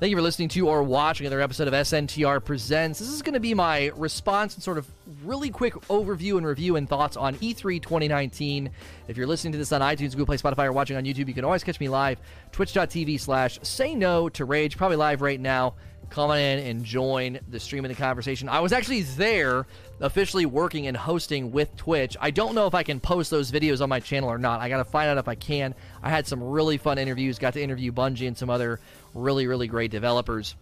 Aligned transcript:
Thank 0.00 0.10
you 0.10 0.16
for 0.16 0.22
listening 0.22 0.48
to 0.50 0.68
or 0.68 0.82
watching 0.82 1.24
another 1.24 1.40
episode 1.40 1.68
of 1.68 1.72
SNTR 1.72 2.44
Presents. 2.44 2.98
This 2.98 3.08
is 3.08 3.22
going 3.22 3.34
to 3.34 3.40
be 3.40 3.54
my 3.54 3.92
response 3.94 4.54
and 4.54 4.62
sort 4.62 4.76
of 4.76 4.88
really 5.24 5.50
quick 5.50 5.74
overview 5.88 6.36
and 6.36 6.46
review 6.46 6.76
and 6.76 6.88
thoughts 6.88 7.16
on 7.16 7.34
E3 7.36 7.80
2019. 7.82 8.70
If 9.08 9.16
you're 9.16 9.26
listening 9.26 9.52
to 9.52 9.58
this 9.58 9.72
on 9.72 9.80
iTunes, 9.80 10.12
Google 10.12 10.26
Play, 10.26 10.36
Spotify, 10.36 10.66
or 10.66 10.72
watching 10.72 10.96
on 10.96 11.04
YouTube, 11.04 11.28
you 11.28 11.34
can 11.34 11.44
always 11.44 11.64
catch 11.64 11.80
me 11.80 11.88
live, 11.88 12.18
twitch.tv 12.52 13.20
slash 13.20 13.58
say 13.62 13.94
no 13.94 14.28
to 14.30 14.44
rage, 14.44 14.76
probably 14.76 14.96
live 14.96 15.22
right 15.22 15.40
now. 15.40 15.74
Come 16.10 16.30
on 16.30 16.38
in 16.38 16.58
and 16.60 16.84
join 16.84 17.40
the 17.48 17.58
stream 17.58 17.84
and 17.84 17.94
the 17.94 17.98
conversation. 17.98 18.48
I 18.48 18.60
was 18.60 18.72
actually 18.72 19.02
there 19.02 19.66
officially 20.00 20.46
working 20.46 20.86
and 20.86 20.96
hosting 20.96 21.50
with 21.50 21.74
Twitch. 21.76 22.16
I 22.20 22.30
don't 22.30 22.54
know 22.54 22.66
if 22.66 22.74
I 22.74 22.82
can 22.82 23.00
post 23.00 23.30
those 23.30 23.50
videos 23.50 23.80
on 23.80 23.88
my 23.88 24.00
channel 24.00 24.30
or 24.30 24.38
not. 24.38 24.60
I 24.60 24.68
got 24.68 24.78
to 24.78 24.84
find 24.84 25.08
out 25.08 25.18
if 25.18 25.28
I 25.28 25.34
can. 25.34 25.74
I 26.02 26.10
had 26.10 26.26
some 26.26 26.42
really 26.42 26.76
fun 26.76 26.98
interviews, 26.98 27.38
got 27.38 27.54
to 27.54 27.62
interview 27.62 27.90
Bungie 27.90 28.28
and 28.28 28.36
some 28.36 28.50
other 28.50 28.80
really, 29.14 29.46
really 29.46 29.66
great 29.66 29.90
developers. 29.90 30.54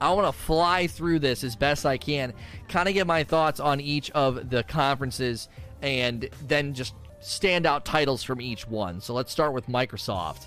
I 0.00 0.12
want 0.12 0.26
to 0.26 0.32
fly 0.32 0.86
through 0.86 1.18
this 1.18 1.44
as 1.44 1.56
best 1.56 1.84
I 1.84 1.98
can, 1.98 2.32
kind 2.68 2.88
of 2.88 2.94
get 2.94 3.06
my 3.06 3.24
thoughts 3.24 3.60
on 3.60 3.80
each 3.80 4.10
of 4.12 4.50
the 4.50 4.62
conferences, 4.62 5.48
and 5.82 6.28
then 6.46 6.74
just 6.74 6.94
standout 7.20 7.84
titles 7.84 8.22
from 8.22 8.40
each 8.40 8.66
one. 8.66 9.00
So 9.00 9.14
let's 9.14 9.30
start 9.30 9.52
with 9.52 9.66
Microsoft. 9.66 10.46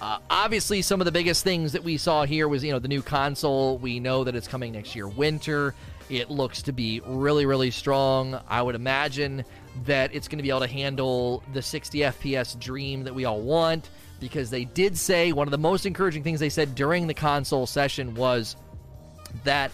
Uh, 0.00 0.18
obviously, 0.28 0.82
some 0.82 1.00
of 1.00 1.04
the 1.04 1.12
biggest 1.12 1.44
things 1.44 1.72
that 1.72 1.84
we 1.84 1.96
saw 1.96 2.24
here 2.24 2.48
was 2.48 2.64
you 2.64 2.72
know 2.72 2.78
the 2.78 2.88
new 2.88 3.02
console. 3.02 3.78
We 3.78 4.00
know 4.00 4.24
that 4.24 4.34
it's 4.34 4.48
coming 4.48 4.72
next 4.72 4.94
year, 4.96 5.06
winter. 5.06 5.74
It 6.10 6.30
looks 6.30 6.62
to 6.62 6.72
be 6.72 7.00
really, 7.06 7.46
really 7.46 7.70
strong. 7.70 8.38
I 8.48 8.60
would 8.60 8.74
imagine 8.74 9.44
that 9.86 10.14
it's 10.14 10.28
going 10.28 10.38
to 10.38 10.42
be 10.42 10.50
able 10.50 10.60
to 10.60 10.66
handle 10.66 11.42
the 11.52 11.62
60 11.62 11.98
FPS 12.00 12.58
dream 12.58 13.04
that 13.04 13.14
we 13.14 13.24
all 13.24 13.40
want 13.40 13.88
because 14.20 14.50
they 14.50 14.64
did 14.64 14.96
say 14.96 15.32
one 15.32 15.46
of 15.46 15.50
the 15.50 15.58
most 15.58 15.86
encouraging 15.86 16.22
things 16.22 16.40
they 16.40 16.48
said 16.48 16.74
during 16.74 17.06
the 17.06 17.14
console 17.14 17.66
session 17.66 18.14
was 18.14 18.56
that 19.42 19.72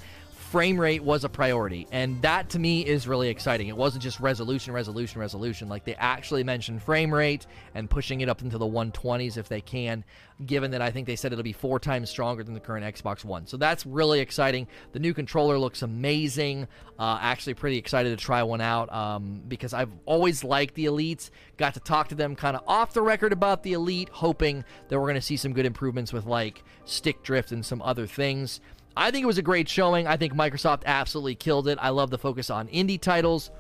frame 0.51 0.81
rate 0.81 1.05
was 1.05 1.23
a 1.23 1.29
priority. 1.29 1.87
And 1.93 2.21
that 2.23 2.49
to 2.51 2.59
me 2.59 2.85
is 2.85 3.07
really 3.07 3.29
exciting. 3.29 3.69
It 3.69 3.77
wasn't 3.77 4.03
just 4.03 4.19
resolution, 4.19 4.73
resolution, 4.73 5.21
resolution. 5.21 5.69
Like 5.69 5.85
they 5.85 5.95
actually 5.95 6.43
mentioned 6.43 6.83
frame 6.83 7.15
rate 7.15 7.47
and 7.73 7.89
pushing 7.89 8.21
it 8.21 8.29
up 8.29 8.43
into 8.43 8.59
the 8.59 8.67
120s 8.67 9.37
if 9.37 9.49
they 9.49 9.61
can, 9.61 10.03
given 10.45 10.73
that 10.73 10.83
I 10.83 10.91
think 10.91 11.07
they 11.07 11.15
said 11.15 11.33
it'll 11.33 11.45
be 11.45 11.53
four 11.53 11.79
times 11.79 12.11
stronger 12.11 12.43
than 12.43 12.55
the 12.55 12.61
current 12.61 12.85
Xbox 12.85 13.25
One. 13.25 13.47
So 13.47 13.59
that's 13.59 13.87
really 13.87 14.19
exciting. 14.19 14.67
The 14.91 14.99
new 14.99 15.15
controller 15.15 15.57
looks 15.57 15.83
amazing. 15.83 16.67
Uh, 16.99 17.19
actually, 17.23 17.55
pretty 17.55 17.79
excited 17.79 18.11
to 18.11 18.17
try 18.17 18.43
one 18.43 18.61
out 18.61 18.93
um, 18.93 19.43
because 19.47 19.73
I've 19.73 19.93
always 20.05 20.43
liked 20.43 20.75
the 20.75 20.87
Elites. 20.87 21.31
Got 21.59 21.75
to 21.75 21.81
talk 21.81 22.09
to 22.09 22.17
them 22.17 22.35
kind 22.35 22.57
of 22.57 22.65
off 22.67 22.93
the 22.93 23.03
record 23.03 23.33
about 23.33 23.63
the 23.63 23.75
Elite, 23.75 24.09
hoping 24.09 24.65
that 24.89 24.99
we're 24.99 25.07
going 25.07 25.15
to 25.15 25.21
see 25.21 25.37
some 25.37 25.53
good 25.53 25.65
improvements 25.65 26.13
with 26.13 26.27
like 26.27 26.65
stick 26.87 27.23
drift 27.23 27.53
and 27.53 27.65
some 27.65 27.81
other 27.83 28.09
things. 28.09 28.61
I 28.97 29.11
think 29.11 29.23
it 29.23 29.27
was 29.27 29.39
a 29.39 29.43
great 29.43 29.69
showing. 29.69 30.07
I 30.07 30.17
think 30.17 30.35
Microsoft 30.35 30.83
absolutely 30.85 31.35
killed 31.35 31.69
it. 31.69 31.79
I 31.81 31.91
love 31.91 32.11
the 32.11 32.19
focus 32.19 32.51
on 32.51 32.69
indie 32.69 33.01
titles. 33.01 33.51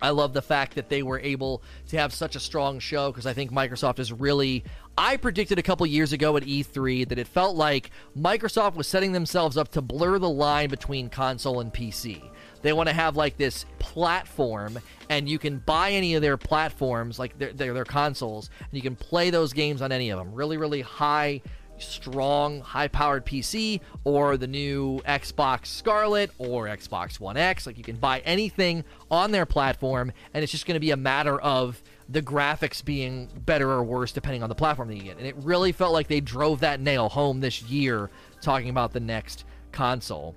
I 0.00 0.10
love 0.10 0.32
the 0.32 0.42
fact 0.42 0.76
that 0.76 0.88
they 0.88 1.02
were 1.02 1.18
able 1.18 1.62
to 1.88 1.98
have 1.98 2.12
such 2.12 2.36
a 2.36 2.40
strong 2.40 2.78
show 2.78 3.10
because 3.10 3.26
I 3.26 3.32
think 3.32 3.50
Microsoft 3.50 3.98
is 3.98 4.12
really. 4.12 4.64
I 4.96 5.16
predicted 5.16 5.58
a 5.58 5.62
couple 5.62 5.86
years 5.86 6.12
ago 6.12 6.36
at 6.36 6.42
E3 6.42 7.08
that 7.08 7.18
it 7.18 7.28
felt 7.28 7.56
like 7.56 7.90
Microsoft 8.16 8.74
was 8.74 8.88
setting 8.88 9.12
themselves 9.12 9.56
up 9.56 9.68
to 9.72 9.82
blur 9.82 10.18
the 10.18 10.28
line 10.28 10.70
between 10.70 11.08
console 11.08 11.60
and 11.60 11.72
PC. 11.72 12.20
They 12.62 12.72
want 12.72 12.88
to 12.88 12.92
have 12.92 13.16
like 13.16 13.36
this 13.36 13.64
platform, 13.78 14.78
and 15.08 15.28
you 15.28 15.38
can 15.38 15.58
buy 15.58 15.92
any 15.92 16.14
of 16.14 16.22
their 16.22 16.36
platforms, 16.36 17.18
like 17.18 17.38
their, 17.38 17.52
their, 17.52 17.74
their 17.74 17.84
consoles, 17.84 18.50
and 18.60 18.72
you 18.72 18.82
can 18.82 18.96
play 18.96 19.30
those 19.30 19.52
games 19.52 19.82
on 19.82 19.92
any 19.92 20.10
of 20.10 20.18
them. 20.18 20.34
Really, 20.34 20.56
really 20.56 20.80
high 20.80 21.42
strong, 21.80 22.60
high 22.60 22.88
powered 22.88 23.24
PC 23.24 23.80
or 24.04 24.36
the 24.36 24.46
new 24.46 25.00
Xbox 25.00 25.66
Scarlett 25.66 26.30
or 26.38 26.66
Xbox 26.66 27.20
One 27.20 27.36
X. 27.36 27.66
Like 27.66 27.78
you 27.78 27.84
can 27.84 27.96
buy 27.96 28.20
anything 28.20 28.84
on 29.10 29.30
their 29.30 29.46
platform, 29.46 30.12
and 30.34 30.42
it's 30.42 30.52
just 30.52 30.66
going 30.66 30.74
to 30.74 30.80
be 30.80 30.90
a 30.90 30.96
matter 30.96 31.40
of 31.40 31.82
the 32.08 32.22
graphics 32.22 32.84
being 32.84 33.28
better 33.44 33.70
or 33.70 33.82
worse 33.82 34.12
depending 34.12 34.42
on 34.42 34.48
the 34.48 34.54
platform 34.54 34.88
that 34.88 34.96
you 34.96 35.02
get. 35.02 35.18
And 35.18 35.26
it 35.26 35.36
really 35.36 35.72
felt 35.72 35.92
like 35.92 36.08
they 36.08 36.20
drove 36.20 36.60
that 36.60 36.80
nail 36.80 37.08
home 37.08 37.40
this 37.40 37.62
year 37.62 38.10
talking 38.40 38.70
about 38.70 38.92
the 38.92 39.00
next 39.00 39.44
console 39.72 40.34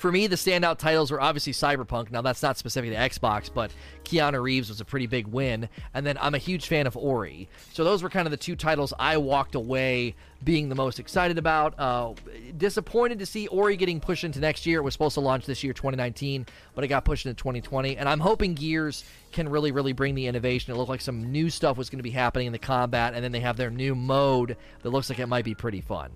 for 0.00 0.10
me, 0.10 0.26
the 0.26 0.36
standout 0.36 0.78
titles 0.78 1.10
were 1.10 1.20
obviously 1.20 1.52
Cyberpunk. 1.52 2.10
Now, 2.10 2.22
that's 2.22 2.42
not 2.42 2.56
specific 2.56 2.90
to 2.90 2.96
Xbox, 2.96 3.52
but 3.52 3.70
Keanu 4.02 4.42
Reeves 4.42 4.70
was 4.70 4.80
a 4.80 4.84
pretty 4.84 5.06
big 5.06 5.26
win. 5.26 5.68
And 5.92 6.06
then 6.06 6.16
I'm 6.22 6.34
a 6.34 6.38
huge 6.38 6.68
fan 6.68 6.86
of 6.86 6.96
Ori. 6.96 7.50
So 7.74 7.84
those 7.84 8.02
were 8.02 8.08
kind 8.08 8.26
of 8.26 8.30
the 8.30 8.38
two 8.38 8.56
titles 8.56 8.94
I 8.98 9.18
walked 9.18 9.54
away 9.54 10.14
being 10.42 10.70
the 10.70 10.74
most 10.74 11.00
excited 11.00 11.36
about. 11.36 11.78
Uh, 11.78 12.14
disappointed 12.56 13.18
to 13.18 13.26
see 13.26 13.46
Ori 13.48 13.76
getting 13.76 14.00
pushed 14.00 14.24
into 14.24 14.40
next 14.40 14.64
year. 14.64 14.78
It 14.78 14.84
was 14.84 14.94
supposed 14.94 15.14
to 15.14 15.20
launch 15.20 15.44
this 15.44 15.62
year, 15.62 15.74
2019, 15.74 16.46
but 16.74 16.82
it 16.82 16.88
got 16.88 17.04
pushed 17.04 17.26
into 17.26 17.36
2020. 17.36 17.98
And 17.98 18.08
I'm 18.08 18.20
hoping 18.20 18.54
Gears 18.54 19.04
can 19.32 19.50
really, 19.50 19.70
really 19.70 19.92
bring 19.92 20.14
the 20.14 20.28
innovation. 20.28 20.72
It 20.72 20.78
looked 20.78 20.88
like 20.88 21.02
some 21.02 21.30
new 21.30 21.50
stuff 21.50 21.76
was 21.76 21.90
going 21.90 21.98
to 21.98 22.02
be 22.02 22.08
happening 22.10 22.46
in 22.46 22.54
the 22.54 22.58
combat, 22.58 23.12
and 23.12 23.22
then 23.22 23.32
they 23.32 23.40
have 23.40 23.58
their 23.58 23.70
new 23.70 23.94
mode 23.94 24.56
that 24.80 24.88
looks 24.88 25.10
like 25.10 25.18
it 25.18 25.26
might 25.26 25.44
be 25.44 25.54
pretty 25.54 25.82
fun. 25.82 26.10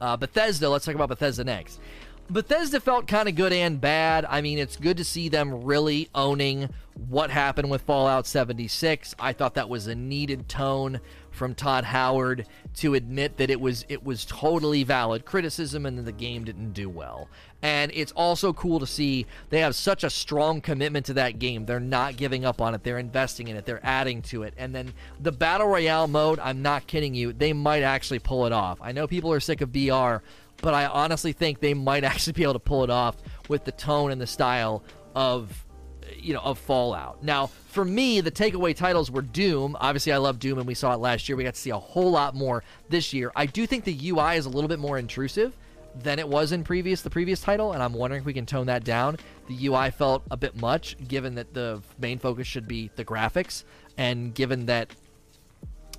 Uh, 0.00 0.16
Bethesda, 0.16 0.70
let's 0.70 0.84
talk 0.84 0.94
about 0.94 1.08
Bethesda 1.08 1.42
next. 1.42 1.80
Bethesda 2.30 2.80
felt 2.80 3.08
kind 3.08 3.28
of 3.28 3.34
good 3.34 3.52
and 3.52 3.80
bad. 3.80 4.24
I 4.24 4.40
mean, 4.40 4.58
it's 4.58 4.76
good 4.76 4.96
to 4.98 5.04
see 5.04 5.28
them 5.28 5.64
really 5.64 6.08
owning 6.14 6.68
what 7.08 7.30
happened 7.30 7.70
with 7.70 7.82
Fallout 7.82 8.26
76. 8.26 9.14
I 9.18 9.32
thought 9.32 9.54
that 9.54 9.68
was 9.68 9.86
a 9.86 9.94
needed 9.94 10.48
tone 10.48 11.00
from 11.30 11.54
Todd 11.54 11.84
Howard 11.84 12.46
to 12.76 12.94
admit 12.94 13.36
that 13.38 13.50
it 13.50 13.60
was 13.60 13.84
it 13.88 14.04
was 14.04 14.24
totally 14.24 14.84
valid 14.84 15.24
criticism 15.24 15.86
and 15.86 15.98
that 15.98 16.02
the 16.02 16.12
game 16.12 16.44
didn't 16.44 16.72
do 16.72 16.88
well. 16.88 17.28
And 17.62 17.90
it's 17.94 18.12
also 18.12 18.52
cool 18.52 18.80
to 18.80 18.86
see 18.86 19.26
they 19.50 19.60
have 19.60 19.74
such 19.74 20.04
a 20.04 20.10
strong 20.10 20.60
commitment 20.60 21.06
to 21.06 21.14
that 21.14 21.38
game. 21.38 21.66
They're 21.66 21.80
not 21.80 22.16
giving 22.16 22.44
up 22.44 22.60
on 22.60 22.74
it. 22.74 22.82
They're 22.82 22.98
investing 22.98 23.48
in 23.48 23.56
it. 23.56 23.66
They're 23.66 23.84
adding 23.84 24.22
to 24.22 24.42
it. 24.44 24.54
And 24.56 24.74
then 24.74 24.92
the 25.20 25.32
battle 25.32 25.68
royale 25.68 26.08
mode, 26.08 26.38
I'm 26.38 26.62
not 26.62 26.86
kidding 26.86 27.14
you, 27.14 27.32
they 27.32 27.52
might 27.52 27.82
actually 27.82 28.18
pull 28.18 28.46
it 28.46 28.52
off. 28.52 28.78
I 28.80 28.92
know 28.92 29.06
people 29.06 29.32
are 29.32 29.40
sick 29.40 29.60
of 29.60 29.72
BR, 29.72 30.22
but 30.60 30.74
I 30.74 30.86
honestly 30.86 31.32
think 31.32 31.60
they 31.60 31.74
might 31.74 32.04
actually 32.04 32.34
be 32.34 32.42
able 32.42 32.54
to 32.54 32.58
pull 32.58 32.84
it 32.84 32.90
off 32.90 33.16
with 33.48 33.64
the 33.64 33.72
tone 33.72 34.10
and 34.10 34.20
the 34.20 34.26
style 34.26 34.82
of 35.14 35.64
you 36.16 36.34
know 36.34 36.40
of 36.40 36.58
Fallout. 36.58 37.22
Now, 37.22 37.46
for 37.68 37.84
me, 37.84 38.20
the 38.20 38.30
takeaway 38.30 38.74
titles 38.74 39.10
were 39.10 39.22
Doom. 39.22 39.76
Obviously, 39.80 40.12
I 40.12 40.18
love 40.18 40.38
Doom, 40.38 40.58
and 40.58 40.66
we 40.66 40.74
saw 40.74 40.94
it 40.94 40.98
last 40.98 41.28
year. 41.28 41.36
We 41.36 41.44
got 41.44 41.54
to 41.54 41.60
see 41.60 41.70
a 41.70 41.78
whole 41.78 42.10
lot 42.10 42.34
more 42.34 42.64
this 42.88 43.12
year. 43.12 43.30
I 43.34 43.46
do 43.46 43.66
think 43.66 43.84
the 43.84 44.10
UI 44.10 44.36
is 44.36 44.46
a 44.46 44.50
little 44.50 44.68
bit 44.68 44.78
more 44.78 44.98
intrusive 44.98 45.56
than 45.94 46.18
it 46.18 46.28
was 46.28 46.52
in 46.52 46.62
previous 46.62 47.02
the 47.02 47.10
previous 47.10 47.40
title, 47.40 47.72
and 47.72 47.82
I'm 47.82 47.92
wondering 47.92 48.20
if 48.20 48.26
we 48.26 48.32
can 48.32 48.46
tone 48.46 48.66
that 48.66 48.84
down. 48.84 49.16
The 49.48 49.66
UI 49.66 49.90
felt 49.90 50.22
a 50.30 50.36
bit 50.36 50.56
much, 50.56 50.96
given 51.08 51.34
that 51.34 51.52
the 51.54 51.82
main 51.98 52.18
focus 52.18 52.46
should 52.46 52.68
be 52.68 52.90
the 52.96 53.04
graphics, 53.04 53.64
and 53.96 54.34
given 54.34 54.66
that 54.66 54.90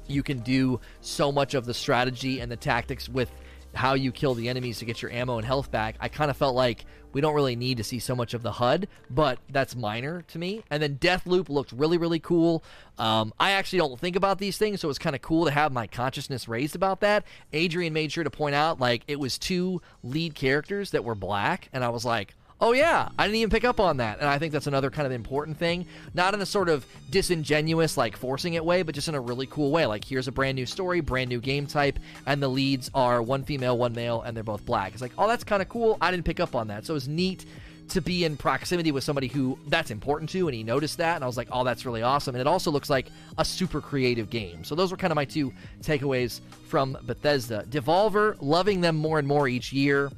you 0.07 0.23
can 0.23 0.39
do 0.39 0.79
so 1.01 1.31
much 1.31 1.53
of 1.53 1.65
the 1.65 1.73
strategy 1.73 2.39
and 2.39 2.51
the 2.51 2.57
tactics 2.57 3.07
with 3.07 3.31
how 3.73 3.93
you 3.93 4.11
kill 4.11 4.33
the 4.33 4.49
enemies 4.49 4.79
to 4.79 4.85
get 4.85 5.01
your 5.01 5.11
ammo 5.11 5.37
and 5.37 5.45
health 5.45 5.71
back, 5.71 5.95
I 5.99 6.07
kind 6.07 6.29
of 6.29 6.37
felt 6.37 6.55
like 6.55 6.85
we 7.13 7.21
don't 7.21 7.33
really 7.33 7.55
need 7.55 7.77
to 7.77 7.83
see 7.83 7.99
so 7.99 8.15
much 8.15 8.33
of 8.33 8.41
the 8.41 8.53
HUD, 8.53 8.87
but 9.09 9.39
that's 9.49 9.75
minor 9.75 10.21
to 10.23 10.39
me. 10.39 10.63
And 10.69 10.81
then 10.81 10.97
Deathloop 10.97 11.49
looked 11.49 11.71
really, 11.73 11.97
really 11.97 12.19
cool. 12.19 12.63
Um, 12.97 13.33
I 13.39 13.51
actually 13.51 13.79
don't 13.79 13.99
think 13.99 14.15
about 14.15 14.37
these 14.37 14.57
things, 14.57 14.79
so 14.79 14.89
it's 14.89 14.99
kind 14.99 15.15
of 15.15 15.21
cool 15.21 15.45
to 15.45 15.51
have 15.51 15.71
my 15.71 15.87
consciousness 15.87 16.47
raised 16.47 16.75
about 16.75 17.01
that. 17.01 17.25
Adrian 17.51 17.93
made 17.93 18.11
sure 18.11 18.23
to 18.23 18.29
point 18.29 18.55
out, 18.55 18.79
like, 18.79 19.03
it 19.07 19.19
was 19.19 19.37
two 19.37 19.81
lead 20.03 20.35
characters 20.35 20.91
that 20.91 21.03
were 21.03 21.15
black, 21.15 21.69
and 21.73 21.83
I 21.83 21.89
was 21.89 22.05
like, 22.05 22.35
oh 22.61 22.73
yeah, 22.73 23.09
I 23.17 23.25
didn't 23.25 23.37
even 23.37 23.49
pick 23.49 23.65
up 23.65 23.79
on 23.79 23.97
that. 23.97 24.19
And 24.19 24.29
I 24.29 24.37
think 24.37 24.53
that's 24.53 24.67
another 24.67 24.91
kind 24.91 25.07
of 25.07 25.11
important 25.11 25.57
thing. 25.57 25.87
Not 26.13 26.33
in 26.33 26.41
a 26.41 26.45
sort 26.45 26.69
of 26.69 26.85
disingenuous, 27.09 27.97
like 27.97 28.15
forcing 28.15 28.53
it 28.53 28.63
way, 28.63 28.83
but 28.83 28.93
just 28.95 29.07
in 29.07 29.15
a 29.15 29.19
really 29.19 29.47
cool 29.47 29.71
way. 29.71 29.85
Like, 29.87 30.05
here's 30.05 30.27
a 30.27 30.31
brand 30.31 30.55
new 30.55 30.67
story, 30.67 31.01
brand 31.01 31.29
new 31.29 31.41
game 31.41 31.65
type, 31.65 31.99
and 32.27 32.41
the 32.41 32.47
leads 32.47 32.91
are 32.93 33.21
one 33.21 33.43
female, 33.43 33.77
one 33.77 33.93
male, 33.93 34.21
and 34.21 34.37
they're 34.37 34.43
both 34.43 34.65
black. 34.65 34.93
It's 34.93 35.01
like, 35.01 35.13
oh, 35.17 35.27
that's 35.27 35.43
kind 35.43 35.61
of 35.61 35.69
cool. 35.69 35.97
I 35.99 36.11
didn't 36.11 36.25
pick 36.25 36.39
up 36.39 36.55
on 36.55 36.67
that. 36.67 36.85
So 36.85 36.95
it's 36.95 37.07
neat 37.07 37.45
to 37.89 37.99
be 37.99 38.23
in 38.23 38.37
proximity 38.37 38.91
with 38.93 39.03
somebody 39.03 39.27
who 39.27 39.59
that's 39.67 39.91
important 39.91 40.29
to 40.29 40.47
and 40.47 40.55
he 40.55 40.63
noticed 40.63 40.97
that 40.99 41.15
and 41.15 41.25
I 41.25 41.27
was 41.27 41.35
like, 41.35 41.49
"Oh, 41.51 41.65
that's 41.65 41.85
really 41.85 42.01
awesome." 42.01 42.35
And 42.35 42.39
it 42.39 42.47
also 42.47 42.71
looks 42.71 42.89
like 42.89 43.07
a 43.37 43.43
super 43.43 43.81
creative 43.81 44.29
game. 44.29 44.63
So 44.63 44.75
those 44.75 44.91
were 44.91 44.97
kind 44.97 45.11
of 45.11 45.15
my 45.15 45.25
two 45.25 45.51
takeaways 45.81 46.39
from 46.69 46.97
Bethesda. 47.03 47.65
Devolver, 47.69 48.37
loving 48.39 48.79
them 48.79 48.95
more 48.95 49.19
and 49.19 49.27
more 49.27 49.49
each 49.49 49.73
year. 49.73 50.09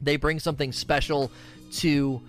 They 0.00 0.16
bring 0.16 0.40
something 0.40 0.72
special 0.72 1.30
to 1.74 2.20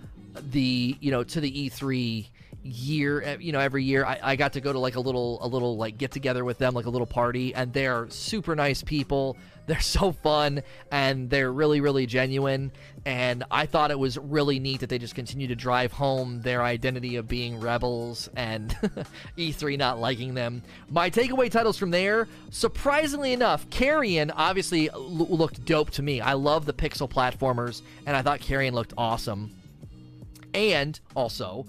the 0.52 0.96
you 1.00 1.12
know 1.12 1.24
to 1.24 1.42
the 1.42 1.70
E3 1.70 2.28
year 2.68 3.22
eh, 3.22 3.38
you 3.40 3.52
know 3.52 3.60
every 3.60 3.84
year 3.84 4.06
I, 4.06 4.20
I 4.22 4.36
got 4.36 4.54
to 4.54 4.62
go 4.62 4.72
to 4.74 4.80
like 4.80 4.96
a 4.96 5.00
little 5.00 5.40
a 5.42 5.48
little 5.48 5.78
like 5.78 5.98
get 5.98 6.12
together 6.12 6.44
with 6.46 6.58
them 6.58 6.74
like 6.74 6.86
a 6.86 6.90
little 6.90 7.08
party 7.08 7.54
and 7.54 7.74
they're 7.74 8.10
super 8.10 8.56
nice 8.56 8.84
people. 8.84 9.38
They're 9.68 9.82
so 9.82 10.14
fun 10.14 10.64
and 10.94 11.30
they're 11.30 11.52
really 11.52 11.82
really 11.82 12.06
genuine 12.06 12.72
and 13.06 13.44
i 13.52 13.66
thought 13.66 13.92
it 13.92 14.00
was 14.00 14.18
really 14.18 14.60
neat 14.62 14.80
that 14.80 14.88
they 14.88 14.98
just 14.98 15.14
continue 15.14 15.46
to 15.48 15.56
drive 15.56 15.92
home 15.92 16.42
their 16.42 16.64
identity 16.64 17.18
of 17.18 17.28
being 17.28 17.60
rebels 17.60 18.30
and 18.38 18.70
e3 19.38 19.78
not 19.78 20.00
liking 20.00 20.34
them. 20.36 20.64
My 20.90 21.10
takeaway 21.10 21.52
titles 21.52 21.78
from 21.78 21.92
there 21.92 22.30
surprisingly 22.50 23.34
enough 23.34 23.70
carrion 23.70 24.32
obviously 24.32 24.90
l- 24.90 25.02
looked 25.02 25.66
dope 25.66 25.90
to 25.92 26.02
me. 26.02 26.22
I 26.22 26.32
love 26.32 26.66
the 26.66 26.72
pixel 26.72 27.10
platformers 27.10 27.82
and 28.06 28.16
i 28.16 28.22
thought 28.22 28.40
carrion 28.40 28.74
looked 28.74 28.94
awesome. 28.98 29.54
And 30.54 30.98
also 31.14 31.66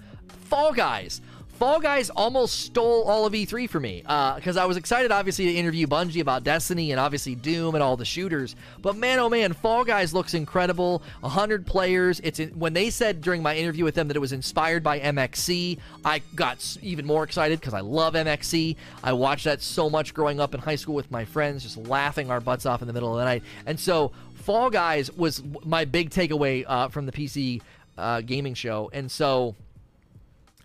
Fall 0.49 0.73
Guys. 0.73 1.21
Fall 1.59 1.81
Guys 1.81 2.09
almost 2.09 2.61
stole 2.61 3.03
all 3.03 3.27
of 3.27 3.33
E3 3.33 3.69
for 3.69 3.81
me 3.81 4.01
because 4.03 4.57
uh, 4.57 4.63
I 4.63 4.65
was 4.65 4.77
excited, 4.77 5.11
obviously, 5.11 5.45
to 5.47 5.55
interview 5.55 5.87
Bungie 5.87 6.23
about 6.23 6.43
Destiny 6.43 6.93
and 6.93 7.01
obviously 7.01 7.35
Doom 7.35 7.75
and 7.75 7.83
all 7.83 7.99
the 7.99 8.05
shooters. 8.05 8.57
But 8.81 8.97
man, 8.97 9.19
oh 9.19 9.29
man, 9.29 9.53
Fall 9.53 9.85
Guys 9.85 10.15
looks 10.15 10.33
incredible. 10.33 11.03
100 11.21 11.67
players. 11.67 12.21
It's 12.21 12.39
in, 12.39 12.51
when 12.51 12.73
they 12.73 12.89
said 12.89 13.21
during 13.21 13.43
my 13.43 13.57
interview 13.57 13.85
with 13.85 13.95
them 13.95 14.09
that 14.09 14.17
it 14.17 14.21
was 14.21 14.33
inspired 14.33 14.83
by 14.83 15.01
MXC, 15.01 15.79
I 16.03 16.21
got 16.35 16.79
even 16.81 17.05
more 17.05 17.25
excited 17.25 17.61
because 17.61 17.75
I 17.75 17.81
love 17.81 18.15
MXC. 18.15 18.77
I 19.05 19.13
watched 19.13 19.45
that 19.45 19.61
so 19.61 19.91
much 19.91 20.15
growing 20.15 20.41
up 20.41 20.55
in 20.55 20.61
high 20.61 20.77
school 20.77 20.95
with 20.95 21.11
my 21.11 21.27
friends, 21.27 21.65
just 21.65 21.77
laughing 21.77 22.31
our 22.31 22.41
butts 22.41 22.65
off 22.65 22.81
in 22.81 22.87
the 22.87 22.95
middle 22.95 23.13
of 23.13 23.19
the 23.19 23.25
night. 23.25 23.43
And 23.67 23.79
so 23.79 24.13
Fall 24.37 24.71
Guys 24.71 25.13
was 25.13 25.43
my 25.65 25.85
big 25.85 26.09
takeaway 26.09 26.65
uh, 26.67 26.89
from 26.89 27.05
the 27.05 27.13
PC 27.13 27.61
uh, 27.99 28.21
gaming 28.21 28.55
show. 28.55 28.91
And 28.95 29.11
so 29.11 29.57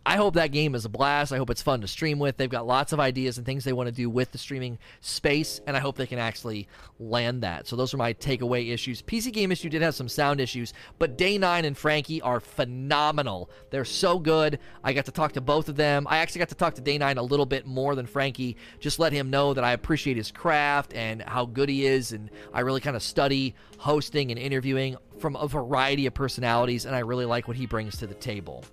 I 0.06 0.18
hope 0.18 0.34
that 0.34 0.52
game 0.52 0.76
is 0.76 0.84
a 0.84 0.90
blast. 0.90 1.32
I 1.32 1.38
hope 1.38 1.50
it's 1.50 1.62
fun 1.62 1.80
to 1.80 1.88
stream 1.88 2.20
with. 2.20 2.36
They've 2.36 2.50
got 2.50 2.68
lots 2.68 2.92
of 2.92 3.00
ideas 3.00 3.38
and 3.38 3.46
things 3.46 3.64
they 3.64 3.72
want 3.72 3.88
to 3.88 3.96
do 3.96 4.10
with 4.10 4.34
the 4.34 4.38
streaming 4.38 4.78
space, 5.00 5.62
and 5.66 5.78
I 5.78 5.80
hope 5.80 5.96
they 5.96 6.08
can 6.08 6.20
actually 6.20 6.68
land 7.00 7.44
that. 7.44 7.68
So 7.68 7.78
those 7.78 7.94
are 7.94 7.98
my 7.98 8.14
takeaway 8.14 8.74
issues. 8.74 9.02
PC 9.02 9.32
Game 9.32 9.50
Issue 9.50 9.70
did 9.70 9.82
have 9.82 9.96
some 9.96 10.10
sound 10.10 10.42
issues, 10.42 10.74
but 11.00 11.18
Day 11.18 11.38
9 11.38 11.64
and 11.64 11.78
Frankie 11.78 12.22
are 12.22 12.42
phenomenal. 12.42 13.50
They're 13.70 13.86
so 13.86 14.20
good. 14.20 14.60
I 14.84 14.92
got 14.92 15.06
to 15.06 15.12
talk 15.12 15.32
to 15.34 15.42
both 15.42 15.70
of 15.70 15.78
them. 15.78 16.06
I 16.10 16.18
actually 16.18 16.40
got 16.40 16.50
to 16.50 16.56
talk 16.56 16.76
to 16.76 16.82
Day 16.82 16.98
9 16.98 17.18
a 17.18 17.24
little 17.24 17.46
bit 17.46 17.66
more 17.66 17.96
than 17.96 18.06
Frankie. 18.06 18.58
Just 18.82 19.00
let 19.00 19.14
him 19.14 19.30
know 19.30 19.54
that 19.54 19.64
I 19.64 19.72
appreciate 19.72 20.18
his 20.18 20.32
craft 20.32 20.94
and 20.94 21.22
how 21.22 21.46
good 21.46 21.70
he 21.70 21.86
is, 21.86 22.12
and 22.12 22.30
I 22.54 22.60
really 22.60 22.82
kind 22.82 22.98
of 22.98 23.04
study 23.04 23.56
hosting 23.78 24.32
and 24.32 24.40
interviewing 24.40 24.98
from 25.20 25.38
a 25.38 25.48
variety 25.48 26.08
of 26.08 26.14
personalities, 26.14 26.86
and 26.86 26.94
I 26.94 27.00
really 27.00 27.26
like 27.26 27.48
what 27.48 27.56
he 27.56 27.66
brings 27.66 27.98
to 28.00 28.08
the 28.08 28.14
table 28.16 28.66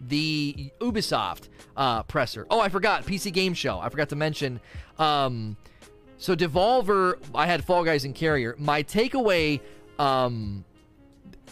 the 0.00 0.70
Ubisoft 0.80 1.48
uh, 1.76 2.02
presser. 2.04 2.46
Oh, 2.50 2.60
I 2.60 2.68
forgot 2.68 3.04
PC 3.04 3.32
Game 3.32 3.54
Show. 3.54 3.78
I 3.78 3.88
forgot 3.88 4.08
to 4.10 4.16
mention. 4.16 4.60
Um, 4.98 5.56
so 6.18 6.34
Devolver, 6.34 7.18
I 7.34 7.46
had 7.46 7.64
Fall 7.64 7.84
Guys 7.84 8.04
and 8.04 8.14
Carrion. 8.14 8.54
My 8.58 8.82
takeaway 8.82 9.60
um, 9.98 10.64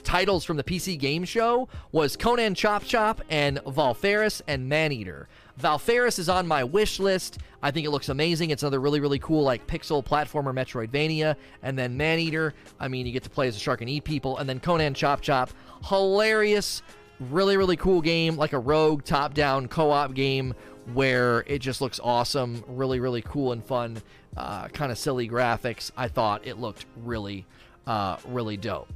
titles 0.02 0.44
from 0.44 0.56
the 0.56 0.64
PC 0.64 0.98
Game 0.98 1.24
Show 1.24 1.68
was 1.92 2.16
Conan 2.16 2.54
Chop 2.54 2.84
Chop 2.84 3.20
and 3.28 3.58
Valfaris 3.58 4.42
and 4.46 4.68
Maneater. 4.68 5.28
Valfaris 5.60 6.18
is 6.18 6.28
on 6.28 6.46
my 6.46 6.64
wish 6.64 7.00
list. 7.00 7.38
I 7.62 7.70
think 7.70 7.86
it 7.86 7.90
looks 7.90 8.08
amazing. 8.08 8.50
It's 8.50 8.62
another 8.62 8.80
really, 8.80 9.00
really 9.00 9.18
cool, 9.18 9.42
like 9.42 9.66
pixel 9.66 10.04
platformer 10.04 10.52
Metroidvania. 10.54 11.34
And 11.62 11.78
then 11.78 11.96
Maneater, 11.96 12.54
I 12.78 12.88
mean, 12.88 13.06
you 13.06 13.12
get 13.12 13.22
to 13.22 13.30
play 13.30 13.48
as 13.48 13.56
a 13.56 13.58
shark 13.58 13.80
and 13.80 13.88
eat 13.88 14.04
people. 14.04 14.36
And 14.38 14.48
then 14.48 14.60
Conan 14.60 14.94
Chop 14.94 15.22
Chop, 15.22 15.50
hilarious, 15.84 16.82
really 17.18 17.56
really 17.56 17.76
cool 17.76 18.00
game 18.00 18.36
like 18.36 18.52
a 18.52 18.58
rogue 18.58 19.04
top 19.04 19.32
down 19.32 19.68
co-op 19.68 20.14
game 20.14 20.54
where 20.92 21.44
it 21.46 21.58
just 21.60 21.80
looks 21.80 21.98
awesome 22.02 22.62
really 22.68 23.00
really 23.00 23.22
cool 23.22 23.52
and 23.52 23.64
fun 23.64 24.00
uh, 24.36 24.68
kind 24.68 24.92
of 24.92 24.98
silly 24.98 25.28
graphics. 25.28 25.90
I 25.96 26.08
thought 26.08 26.46
it 26.46 26.58
looked 26.58 26.84
really 26.96 27.46
uh, 27.86 28.18
really 28.28 28.58
dope. 28.58 28.92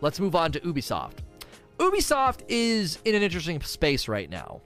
Let's 0.00 0.18
move 0.18 0.34
on 0.34 0.52
to 0.52 0.60
ubisoft. 0.60 1.18
Ubisoft 1.78 2.40
is 2.48 2.98
in 3.04 3.14
an 3.14 3.22
interesting 3.22 3.60
space 3.60 4.08
right 4.08 4.28
now 4.30 4.62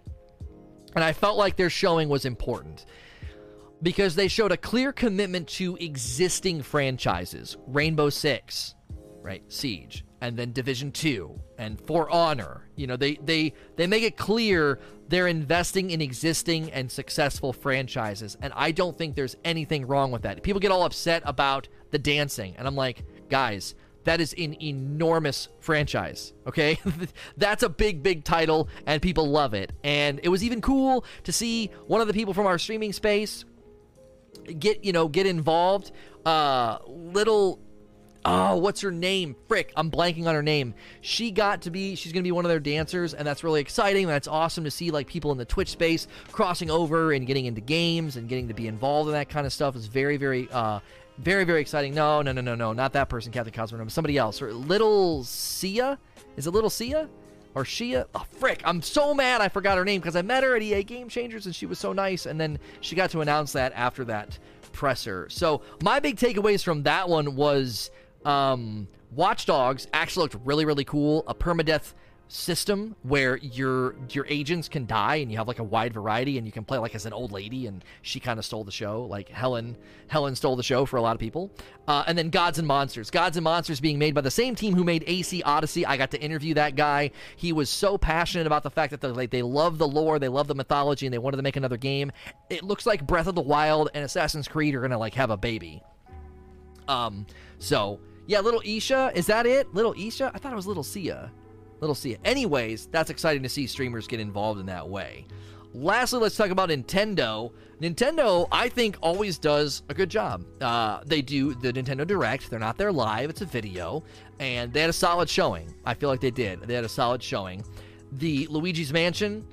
and 0.94 1.02
i 1.04 1.12
felt 1.12 1.36
like 1.36 1.56
their 1.56 1.70
showing 1.70 2.08
was 2.08 2.24
important 2.24 2.86
because 3.82 4.14
they 4.14 4.28
showed 4.28 4.52
a 4.52 4.56
clear 4.56 4.92
commitment 4.92 5.48
to 5.48 5.76
existing 5.76 6.62
franchises. 6.62 7.56
Rainbow 7.66 8.10
six 8.10 8.74
right? 9.22 9.42
Siege 9.48 10.04
and 10.22 10.36
then 10.36 10.52
Division 10.52 10.92
2 10.92 11.38
and 11.58 11.80
For 11.80 12.08
Honor. 12.08 12.68
You 12.76 12.86
know, 12.86 12.96
they 12.96 13.16
they 13.16 13.52
they 13.74 13.88
make 13.88 14.04
it 14.04 14.16
clear 14.16 14.78
they're 15.08 15.26
investing 15.26 15.90
in 15.90 16.00
existing 16.00 16.70
and 16.70 16.90
successful 16.90 17.52
franchises 17.52 18.38
and 18.40 18.52
I 18.54 18.70
don't 18.70 18.96
think 18.96 19.16
there's 19.16 19.36
anything 19.44 19.86
wrong 19.86 20.12
with 20.12 20.22
that. 20.22 20.42
People 20.44 20.60
get 20.60 20.70
all 20.70 20.84
upset 20.84 21.22
about 21.26 21.68
the 21.90 21.98
dancing 21.98 22.54
and 22.56 22.68
I'm 22.68 22.76
like, 22.76 23.04
guys, 23.28 23.74
that 24.04 24.20
is 24.20 24.32
an 24.38 24.56
enormous 24.62 25.48
franchise, 25.58 26.32
okay? 26.46 26.78
That's 27.36 27.64
a 27.64 27.68
big, 27.68 28.02
big 28.02 28.24
title, 28.24 28.68
and 28.86 29.00
people 29.00 29.28
love 29.28 29.54
it. 29.54 29.72
And 29.84 30.18
it 30.22 30.28
was 30.28 30.42
even 30.42 30.60
cool 30.60 31.04
to 31.24 31.32
see 31.32 31.70
one 31.86 32.00
of 32.00 32.08
the 32.08 32.14
people 32.14 32.34
from 32.34 32.46
our 32.46 32.58
streaming 32.58 32.92
space 32.92 33.44
get, 34.58 34.84
you 34.84 34.92
know, 34.92 35.06
get 35.06 35.26
involved. 35.26 35.92
Uh, 36.26 36.78
little 36.86 37.60
oh, 38.24 38.56
what's 38.56 38.80
her 38.80 38.90
name? 38.90 39.36
Frick, 39.48 39.72
I'm 39.76 39.90
blanking 39.90 40.26
on 40.26 40.34
her 40.34 40.42
name. 40.42 40.74
She 41.00 41.30
got 41.30 41.62
to 41.62 41.70
be, 41.70 41.94
she's 41.94 42.12
going 42.12 42.22
to 42.22 42.26
be 42.26 42.32
one 42.32 42.44
of 42.44 42.48
their 42.48 42.60
dancers, 42.60 43.14
and 43.14 43.26
that's 43.26 43.44
really 43.44 43.60
exciting. 43.60 44.06
That's 44.06 44.28
awesome 44.28 44.64
to 44.64 44.70
see 44.70 44.90
like 44.90 45.06
people 45.06 45.32
in 45.32 45.38
the 45.38 45.44
Twitch 45.44 45.70
space 45.70 46.06
crossing 46.30 46.70
over 46.70 47.12
and 47.12 47.26
getting 47.26 47.46
into 47.46 47.60
games 47.60 48.16
and 48.16 48.28
getting 48.28 48.48
to 48.48 48.54
be 48.54 48.68
involved 48.68 49.08
in 49.08 49.14
that 49.14 49.28
kind 49.28 49.46
of 49.46 49.52
stuff 49.52 49.76
is 49.76 49.86
very, 49.86 50.16
very, 50.16 50.48
uh, 50.50 50.80
very, 51.18 51.44
very 51.44 51.60
exciting. 51.60 51.94
No, 51.94 52.22
no, 52.22 52.32
no, 52.32 52.40
no, 52.40 52.54
no, 52.54 52.72
not 52.72 52.92
that 52.94 53.08
person, 53.08 53.32
Captain 53.32 53.52
Cosmo. 53.52 53.86
Somebody 53.88 54.16
else. 54.16 54.40
Or 54.40 54.52
Little 54.52 55.24
Sia? 55.24 55.98
Is 56.36 56.46
it 56.46 56.50
Little 56.52 56.70
Sia? 56.70 57.08
Or 57.54 57.64
Shia? 57.64 58.06
Oh, 58.14 58.24
frick. 58.38 58.62
I'm 58.64 58.80
so 58.80 59.12
mad 59.12 59.42
I 59.42 59.48
forgot 59.48 59.76
her 59.76 59.84
name 59.84 60.00
because 60.00 60.16
I 60.16 60.22
met 60.22 60.42
her 60.42 60.56
at 60.56 60.62
EA 60.62 60.82
Game 60.84 61.08
Changers 61.08 61.44
and 61.44 61.54
she 61.54 61.66
was 61.66 61.78
so 61.78 61.92
nice. 61.92 62.24
And 62.24 62.40
then 62.40 62.58
she 62.80 62.96
got 62.96 63.10
to 63.10 63.20
announce 63.20 63.52
that 63.52 63.72
after 63.74 64.04
that 64.06 64.38
presser. 64.72 65.28
So 65.28 65.60
my 65.82 66.00
big 66.00 66.16
takeaways 66.16 66.64
from 66.64 66.84
that 66.84 67.08
one 67.08 67.36
was 67.36 67.90
um, 68.24 68.88
Watch 69.10 69.46
Dogs 69.46 69.86
actually 69.92 70.24
looked 70.24 70.36
really, 70.44 70.64
really 70.64 70.84
cool. 70.84 71.24
A 71.26 71.34
permadeath 71.34 71.94
system 72.32 72.96
where 73.02 73.36
your 73.36 73.94
your 74.08 74.24
agents 74.26 74.66
can 74.66 74.86
die 74.86 75.16
and 75.16 75.30
you 75.30 75.36
have 75.36 75.46
like 75.46 75.58
a 75.58 75.64
wide 75.64 75.92
variety 75.92 76.38
and 76.38 76.46
you 76.46 76.52
can 76.52 76.64
play 76.64 76.78
like 76.78 76.94
as 76.94 77.04
an 77.04 77.12
old 77.12 77.30
lady 77.30 77.66
and 77.66 77.84
she 78.00 78.18
kind 78.18 78.38
of 78.38 78.44
stole 78.44 78.64
the 78.64 78.72
show. 78.72 79.04
Like 79.04 79.28
helen 79.28 79.76
helen 80.08 80.34
stole 80.34 80.56
the 80.56 80.62
show 80.62 80.86
for 80.86 80.96
a 80.96 81.02
lot 81.02 81.14
of 81.14 81.20
people. 81.20 81.50
Uh, 81.86 82.04
and 82.06 82.16
then 82.16 82.30
gods 82.30 82.58
and 82.58 82.66
monsters. 82.66 83.10
Gods 83.10 83.36
and 83.36 83.44
monsters 83.44 83.80
being 83.80 83.98
made 83.98 84.14
by 84.14 84.22
the 84.22 84.30
same 84.30 84.54
team 84.54 84.74
who 84.74 84.82
made 84.82 85.04
ac 85.06 85.42
odyssey. 85.42 85.84
I 85.84 85.98
got 85.98 86.10
to 86.12 86.20
interview 86.20 86.54
that 86.54 86.74
guy. 86.74 87.10
He 87.36 87.52
was 87.52 87.68
so 87.68 87.98
passionate 87.98 88.46
about 88.46 88.62
the 88.62 88.70
fact 88.70 88.92
that 88.92 89.02
they 89.02 89.08
like 89.08 89.30
they 89.30 89.42
love 89.42 89.76
the 89.76 89.86
lore 89.86 90.18
they 90.18 90.28
love 90.28 90.48
the 90.48 90.54
mythology 90.54 91.06
and 91.06 91.12
they 91.12 91.18
wanted 91.18 91.36
to 91.36 91.42
make 91.42 91.56
another 91.56 91.76
game. 91.76 92.12
It 92.48 92.62
looks 92.62 92.86
like 92.86 93.06
breath 93.06 93.26
of 93.26 93.34
the 93.34 93.42
wild 93.42 93.90
and 93.92 94.04
assassin's 94.06 94.48
creed 94.48 94.74
are 94.74 94.80
gonna 94.80 94.98
like 94.98 95.14
have 95.14 95.30
a 95.30 95.36
baby. 95.36 95.82
Um 96.88 97.26
so 97.58 98.00
yeah, 98.26 98.40
Little 98.40 98.62
Isha. 98.64 99.12
Is 99.14 99.26
that 99.26 99.46
it? 99.46 99.72
Little 99.74 99.94
Isha? 99.96 100.30
I 100.34 100.38
thought 100.38 100.52
it 100.52 100.56
was 100.56 100.66
Little 100.66 100.82
Sia. 100.82 101.32
Little 101.80 101.94
Sia. 101.94 102.18
Anyways, 102.24 102.86
that's 102.86 103.10
exciting 103.10 103.42
to 103.42 103.48
see 103.48 103.66
streamers 103.66 104.06
get 104.06 104.20
involved 104.20 104.60
in 104.60 104.66
that 104.66 104.88
way. 104.88 105.26
Lastly, 105.74 106.20
let's 106.20 106.36
talk 106.36 106.50
about 106.50 106.68
Nintendo. 106.68 107.50
Nintendo, 107.80 108.46
I 108.52 108.68
think, 108.68 108.98
always 109.00 109.38
does 109.38 109.82
a 109.88 109.94
good 109.94 110.10
job. 110.10 110.44
Uh, 110.60 111.00
they 111.06 111.22
do 111.22 111.54
the 111.54 111.72
Nintendo 111.72 112.06
Direct. 112.06 112.50
They're 112.50 112.60
not 112.60 112.76
there 112.76 112.92
live, 112.92 113.30
it's 113.30 113.40
a 113.40 113.46
video. 113.46 114.04
And 114.38 114.72
they 114.72 114.82
had 114.82 114.90
a 114.90 114.92
solid 114.92 115.28
showing. 115.28 115.74
I 115.84 115.94
feel 115.94 116.10
like 116.10 116.20
they 116.20 116.30
did. 116.30 116.60
They 116.60 116.74
had 116.74 116.84
a 116.84 116.88
solid 116.88 117.22
showing. 117.22 117.64
The 118.12 118.46
Luigi's 118.48 118.92
Mansion, 118.92 119.46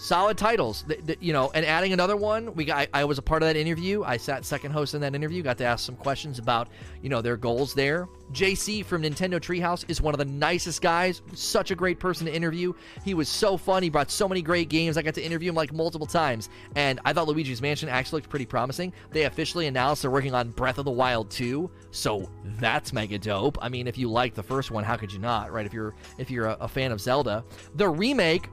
solid 0.00 0.38
titles. 0.38 0.84
The, 0.88 0.96
the, 1.04 1.16
you 1.20 1.32
know, 1.32 1.50
and 1.54 1.64
adding 1.64 1.92
another 1.92 2.16
one, 2.16 2.54
we 2.54 2.64
got. 2.64 2.78
I, 2.78 2.88
I, 3.00 3.04
was 3.04 3.18
a 3.18 3.22
part 3.22 3.42
of 3.42 3.48
that 3.48 3.56
interview. 3.56 4.02
I 4.02 4.16
sat 4.16 4.44
second 4.44 4.72
host 4.72 4.94
in 4.94 5.00
that 5.02 5.14
interview. 5.14 5.42
Got 5.42 5.58
to 5.58 5.64
ask 5.64 5.84
some 5.84 5.96
questions 5.96 6.38
about 6.38 6.68
you 7.02 7.08
know 7.08 7.20
their 7.20 7.36
goals 7.36 7.74
there. 7.74 8.08
JC 8.32 8.84
from 8.84 9.02
Nintendo 9.02 9.40
Treehouse 9.40 9.84
is 9.88 10.00
one 10.00 10.14
of 10.14 10.18
the 10.18 10.24
nicest 10.24 10.80
guys. 10.80 11.20
Such 11.34 11.70
a 11.70 11.74
great 11.74 12.00
person 12.00 12.26
to 12.26 12.34
interview. 12.34 12.72
He 13.04 13.14
was 13.14 13.28
so 13.28 13.56
fun. 13.56 13.82
He 13.82 13.90
brought 13.90 14.10
so 14.10 14.28
many 14.28 14.40
great 14.40 14.68
games. 14.68 14.96
I 14.96 15.02
got 15.02 15.14
to 15.14 15.22
interview 15.22 15.50
him 15.50 15.54
like 15.54 15.72
multiple 15.72 16.06
times, 16.06 16.48
and 16.76 16.98
I 17.04 17.12
thought 17.12 17.28
Luigi's 17.28 17.60
Mansion 17.60 17.88
actually 17.88 18.18
looked 18.18 18.30
pretty 18.30 18.46
promising. 18.46 18.92
They 19.10 19.24
officially 19.24 19.66
announced 19.66 20.02
they're 20.02 20.10
working 20.10 20.34
on 20.34 20.50
Breath 20.50 20.78
of 20.78 20.84
the 20.84 20.90
Wild 20.90 21.30
2, 21.30 21.70
so 21.90 22.30
that's 22.58 22.92
mega 22.92 23.18
dope. 23.18 23.58
I 23.60 23.68
mean, 23.68 23.86
if 23.86 23.98
you 23.98 24.10
like 24.10 24.34
the 24.34 24.42
first 24.42 24.70
one, 24.70 24.84
how 24.84 24.96
could 24.96 25.12
you 25.12 25.18
not, 25.18 25.52
right? 25.52 25.66
If 25.66 25.74
you're 25.74 25.94
if 26.18 26.30
you're 26.30 26.46
a, 26.46 26.56
a 26.60 26.68
fan 26.68 26.92
of 26.92 27.00
Zelda, 27.00 27.44
the 27.74 27.88
remake 27.88 28.48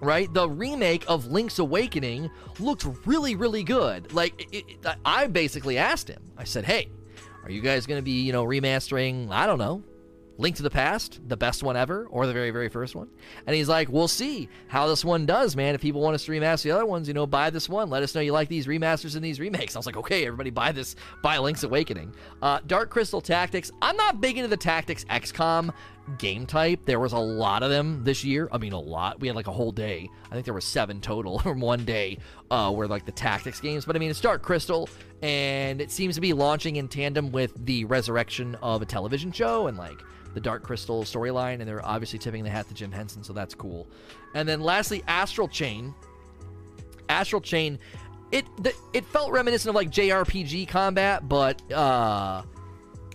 right? 0.00 0.32
The 0.32 0.48
remake 0.48 1.04
of 1.08 1.26
Link's 1.26 1.58
Awakening 1.58 2.30
looked 2.58 2.86
really, 3.04 3.34
really 3.34 3.62
good. 3.62 4.12
Like, 4.12 4.48
it, 4.52 4.64
it, 4.68 4.96
I 5.04 5.26
basically 5.26 5.78
asked 5.78 6.08
him, 6.08 6.22
I 6.36 6.44
said, 6.44 6.64
hey, 6.64 6.88
are 7.44 7.50
you 7.50 7.60
guys 7.60 7.86
going 7.86 7.98
to 7.98 8.04
be, 8.04 8.22
you 8.22 8.32
know, 8.32 8.44
remastering, 8.44 9.30
I 9.30 9.46
don't 9.46 9.58
know, 9.58 9.82
Link 10.38 10.56
to 10.56 10.62
the 10.62 10.70
Past, 10.70 11.20
the 11.26 11.36
best 11.36 11.62
one 11.62 11.76
ever, 11.76 12.06
or 12.10 12.26
the 12.26 12.32
very, 12.32 12.50
very 12.50 12.68
first 12.68 12.94
one. 12.94 13.08
And 13.46 13.56
he's 13.56 13.68
like, 13.68 13.88
we'll 13.88 14.08
see 14.08 14.48
how 14.68 14.86
this 14.86 15.04
one 15.04 15.24
does, 15.24 15.56
man. 15.56 15.74
If 15.74 15.80
people 15.80 16.02
want 16.02 16.14
us 16.14 16.24
to 16.26 16.32
remaster 16.32 16.64
the 16.64 16.72
other 16.72 16.84
ones, 16.84 17.08
you 17.08 17.14
know, 17.14 17.26
buy 17.26 17.48
this 17.48 17.68
one. 17.68 17.88
Let 17.88 18.02
us 18.02 18.14
know 18.14 18.20
you 18.20 18.32
like 18.32 18.48
these 18.48 18.66
remasters 18.66 19.16
and 19.16 19.24
these 19.24 19.40
remakes. 19.40 19.76
I 19.76 19.78
was 19.78 19.86
like, 19.86 19.96
okay, 19.96 20.26
everybody 20.26 20.50
buy 20.50 20.72
this, 20.72 20.94
buy 21.22 21.38
Link's 21.38 21.62
Awakening. 21.62 22.14
Uh, 22.42 22.60
Dark 22.66 22.90
Crystal 22.90 23.22
Tactics. 23.22 23.70
I'm 23.80 23.96
not 23.96 24.20
big 24.20 24.36
into 24.36 24.48
the 24.48 24.58
Tactics 24.58 25.04
XCOM 25.04 25.72
game 26.18 26.46
type. 26.46 26.80
There 26.84 27.00
was 27.00 27.12
a 27.12 27.18
lot 27.18 27.62
of 27.62 27.70
them 27.70 28.04
this 28.04 28.24
year. 28.24 28.48
I 28.52 28.58
mean, 28.58 28.72
a 28.72 28.80
lot. 28.80 29.20
We 29.20 29.28
had 29.28 29.36
like 29.36 29.46
a 29.46 29.52
whole 29.52 29.72
day. 29.72 30.08
I 30.30 30.34
think 30.34 30.44
there 30.44 30.54
were 30.54 30.60
seven 30.60 31.00
total 31.00 31.38
from 31.40 31.60
one 31.60 31.84
day 31.84 32.18
uh, 32.50 32.72
were 32.74 32.86
like 32.86 33.04
the 33.04 33.12
tactics 33.12 33.60
games. 33.60 33.84
But 33.84 33.96
I 33.96 33.98
mean, 33.98 34.10
it's 34.10 34.20
Dark 34.20 34.42
Crystal, 34.42 34.88
and 35.22 35.80
it 35.80 35.90
seems 35.90 36.14
to 36.14 36.20
be 36.20 36.32
launching 36.32 36.76
in 36.76 36.88
tandem 36.88 37.32
with 37.32 37.52
the 37.66 37.84
resurrection 37.84 38.54
of 38.56 38.82
a 38.82 38.86
television 38.86 39.32
show 39.32 39.66
and 39.66 39.76
like 39.76 40.00
the 40.34 40.40
Dark 40.40 40.62
Crystal 40.62 41.02
storyline. 41.02 41.60
And 41.60 41.68
they're 41.68 41.84
obviously 41.84 42.18
tipping 42.18 42.44
the 42.44 42.50
hat 42.50 42.68
to 42.68 42.74
Jim 42.74 42.92
Henson, 42.92 43.22
so 43.22 43.32
that's 43.32 43.54
cool. 43.54 43.86
And 44.34 44.48
then 44.48 44.60
lastly, 44.60 45.02
Astral 45.06 45.48
Chain. 45.48 45.94
Astral 47.08 47.40
Chain. 47.40 47.78
It 48.32 48.44
it 48.92 49.04
felt 49.04 49.30
reminiscent 49.30 49.68
of 49.70 49.76
like 49.76 49.90
JRPG 49.90 50.68
combat, 50.68 51.28
but 51.28 51.70
uh 51.70 52.42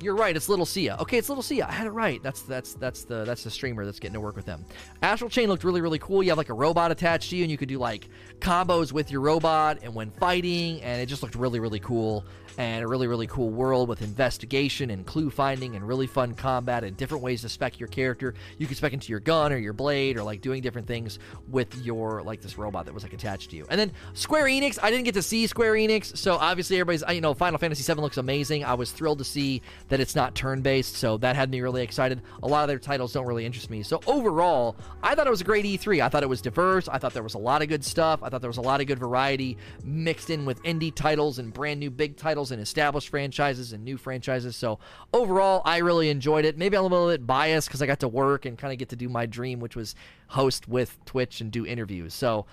you're 0.01 0.15
right. 0.15 0.36
It's 0.36 0.50
Little 0.50 0.65
Sia. 0.65 0.98
Okay, 1.00 1.17
it's 1.17 1.29
Little 1.29 1.43
Sia. 1.43 1.65
I 1.67 1.72
had 1.72 1.88
it 1.88 1.91
right. 1.91 2.22
That's 2.24 2.41
that's 2.41 2.74
that's 2.74 3.03
the 3.03 3.24
that's 3.25 3.43
the 3.43 3.51
streamer 3.51 3.86
that's 3.86 4.00
getting 4.00 4.13
to 4.13 4.20
work 4.20 4.36
with 4.36 4.46
them. 4.46 4.65
Astral 5.01 5.29
Chain 5.29 5.48
looked 5.48 5.63
really 5.63 5.81
really 5.81 6.00
cool. 6.00 6.24
You 6.24 6.29
have 6.29 6.38
like 6.38 6.50
a 6.50 6.53
robot 6.53 6.91
attached 6.91 7.29
to 7.29 7.36
you, 7.36 7.43
and 7.43 7.51
you 7.51 7.58
could 7.58 7.70
do 7.70 7.77
like 7.77 8.10
combos 8.39 8.91
with 8.91 9.12
your 9.12 9.22
robot 9.22 9.79
and 9.84 9.93
when 9.93 10.12
fighting, 10.12 10.81
and 10.81 11.01
it 11.01 11.05
just 11.05 11.24
looked 11.24 11.36
really 11.36 11.60
really 11.60 11.79
cool 11.79 12.25
and 12.58 12.84
a 12.84 12.88
really, 12.88 13.08
really 13.08 13.27
cool 13.27 13.50
world 13.50 13.89
with 13.89 14.01
investigation 14.01 14.89
and 14.89 15.05
clue 15.05 15.29
finding 15.29 15.75
and 15.75 15.88
really 15.88 16.08
fun 16.08 16.34
combat 16.34 16.84
and 16.84 16.96
different 16.98 17.24
ways 17.24 17.41
to 17.41 17.50
spec 17.50 17.79
your 17.79 17.88
character. 17.89 18.34
You 18.58 18.67
can 18.67 18.75
spec 18.75 18.93
into 18.93 19.10
your 19.10 19.20
gun 19.20 19.53
or 19.53 19.58
your 19.58 19.74
blade 19.74 20.17
or 20.17 20.24
like 20.24 20.41
doing 20.41 20.62
different 20.62 20.88
things 20.88 21.20
with 21.50 21.75
your 21.84 22.22
like 22.24 22.41
this 22.41 22.58
robot 22.58 22.86
that 22.86 22.93
was 22.93 23.03
like 23.03 23.13
attached 23.13 23.51
to 23.51 23.55
you. 23.55 23.65
And 23.70 23.79
then 23.79 23.91
Square 24.13 24.46
Enix, 24.46 24.79
I 24.81 24.89
didn't 24.89 25.05
get 25.05 25.13
to 25.15 25.22
see 25.22 25.48
Square 25.48 25.74
Enix, 25.74 26.17
so 26.17 26.36
obviously 26.36 26.77
everybody's 26.79 27.03
you 27.13 27.22
know 27.22 27.34
Final 27.34 27.60
Fantasy 27.60 27.91
VII 27.91 28.01
looks 28.01 28.17
amazing. 28.17 28.63
I 28.63 28.74
was 28.74 28.91
thrilled 28.91 29.20
to 29.20 29.24
see 29.24 29.62
that 29.89 30.00
it's 30.00 30.15
not 30.15 30.36
turn 30.36 30.62
based, 30.62 30.96
so 30.96 31.17
that 31.17 31.36
had 31.36 31.50
me 31.50 31.62
really 31.62 31.84
excited. 31.84 32.22
A 32.43 32.48
lot 32.48 32.63
of 32.63 32.67
their 32.67 32.79
titles 32.79 33.13
don't 33.13 33.25
really 33.25 33.46
interest 33.46 33.70
me. 33.70 33.84
So 33.84 34.01
overall, 34.08 34.75
I 35.03 35.15
thought 35.15 35.27
it 35.27 35.31
was 35.31 35.41
a 35.41 35.46
great 35.46 35.65
E3. 35.65 36.03
I 36.03 36.10
thought 36.10 36.24
it 36.24 36.29
was 36.29 36.41
diverse. 36.41 36.88
I 36.88 36.98
thought 36.98 37.13
there 37.13 37.24
was 37.24 37.36
a 37.36 37.39
lot 37.39 37.62
of 37.62 37.70
good 37.70 37.84
stuff. 37.84 38.22
I 38.24 38.29
thought 38.29 38.41
there 38.41 38.50
was 38.50 38.58
a 38.58 38.62
lot 38.62 38.81
of 38.81 38.88
good 38.88 39.00
variety 39.00 39.58
mixed 39.84 40.29
in 40.29 40.46
with 40.46 40.62
indie 40.63 40.93
titles 40.93 41.39
and 41.39 41.53
brand 41.53 41.79
new 41.79 41.91
big 41.91 42.17
titles 42.17 42.40
and 42.50 42.60
established 42.60 43.10
franchises 43.10 43.74
and 43.74 43.86
new 43.86 43.98
franchises. 43.98 44.55
So 44.55 44.79
overall, 45.13 45.62
I 45.65 45.77
really 45.77 46.10
enjoyed 46.10 46.45
it. 46.45 46.57
Maybe 46.57 46.75
I'm 46.75 46.86
a 46.86 46.88
little 46.88 47.10
bit 47.10 47.27
biased 47.27 47.67
because 47.67 47.83
I 47.83 47.86
got 47.86 48.00
to 48.00 48.07
work 48.07 48.45
and 48.45 48.57
kind 48.57 48.74
of 48.74 48.79
get 48.79 48.89
to 48.89 48.95
do 48.95 49.07
my 49.07 49.27
dream, 49.27 49.60
which 49.60 49.75
was 49.75 49.93
host 50.29 50.67
with 50.67 50.98
Twitch 51.05 51.41
and 51.41 51.51
do 51.51 51.63
interviews. 51.63 52.15
So 52.15 52.48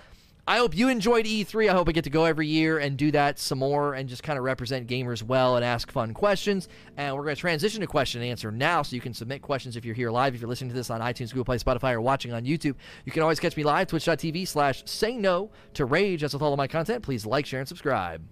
I 0.49 0.57
hope 0.57 0.75
you 0.75 0.89
enjoyed 0.89 1.27
E3. 1.27 1.69
I 1.69 1.73
hope 1.73 1.87
I 1.87 1.91
get 1.91 2.05
to 2.05 2.09
go 2.09 2.25
every 2.25 2.47
year 2.47 2.79
and 2.79 2.97
do 2.97 3.11
that 3.11 3.37
some 3.37 3.59
more 3.59 3.93
and 3.93 4.09
just 4.09 4.23
kind 4.23 4.39
of 4.39 4.43
represent 4.43 4.87
gamers 4.87 5.21
well 5.21 5.57
and 5.57 5.63
ask 5.63 5.91
fun 5.91 6.11
questions. 6.11 6.67
And 6.97 7.15
we're 7.15 7.21
going 7.21 7.35
to 7.35 7.39
transition 7.39 7.81
to 7.81 7.87
question 7.87 8.19
and 8.23 8.31
answer 8.31 8.51
now 8.51 8.81
so 8.81 8.95
you 8.95 9.01
can 9.01 9.13
submit 9.13 9.43
questions 9.43 9.77
if 9.77 9.85
you're 9.85 9.93
here 9.93 10.09
live. 10.09 10.33
If 10.33 10.41
you're 10.41 10.49
listening 10.49 10.71
to 10.71 10.75
this 10.75 10.89
on 10.89 11.01
iTunes, 11.01 11.29
Google 11.29 11.45
Play, 11.45 11.59
Spotify, 11.59 11.93
or 11.93 12.01
watching 12.01 12.33
on 12.33 12.45
YouTube, 12.45 12.73
you 13.05 13.11
can 13.11 13.21
always 13.21 13.39
catch 13.39 13.55
me 13.55 13.63
live, 13.63 13.89
twitch.tv 13.89 14.47
slash 14.47 14.81
say 14.85 15.15
no 15.15 15.51
to 15.75 15.85
rage. 15.85 16.23
As 16.23 16.33
with 16.33 16.41
all 16.41 16.51
of 16.51 16.57
my 16.57 16.65
content, 16.65 17.03
please 17.03 17.27
like, 17.27 17.45
share, 17.45 17.59
and 17.59 17.69
subscribe. 17.69 18.23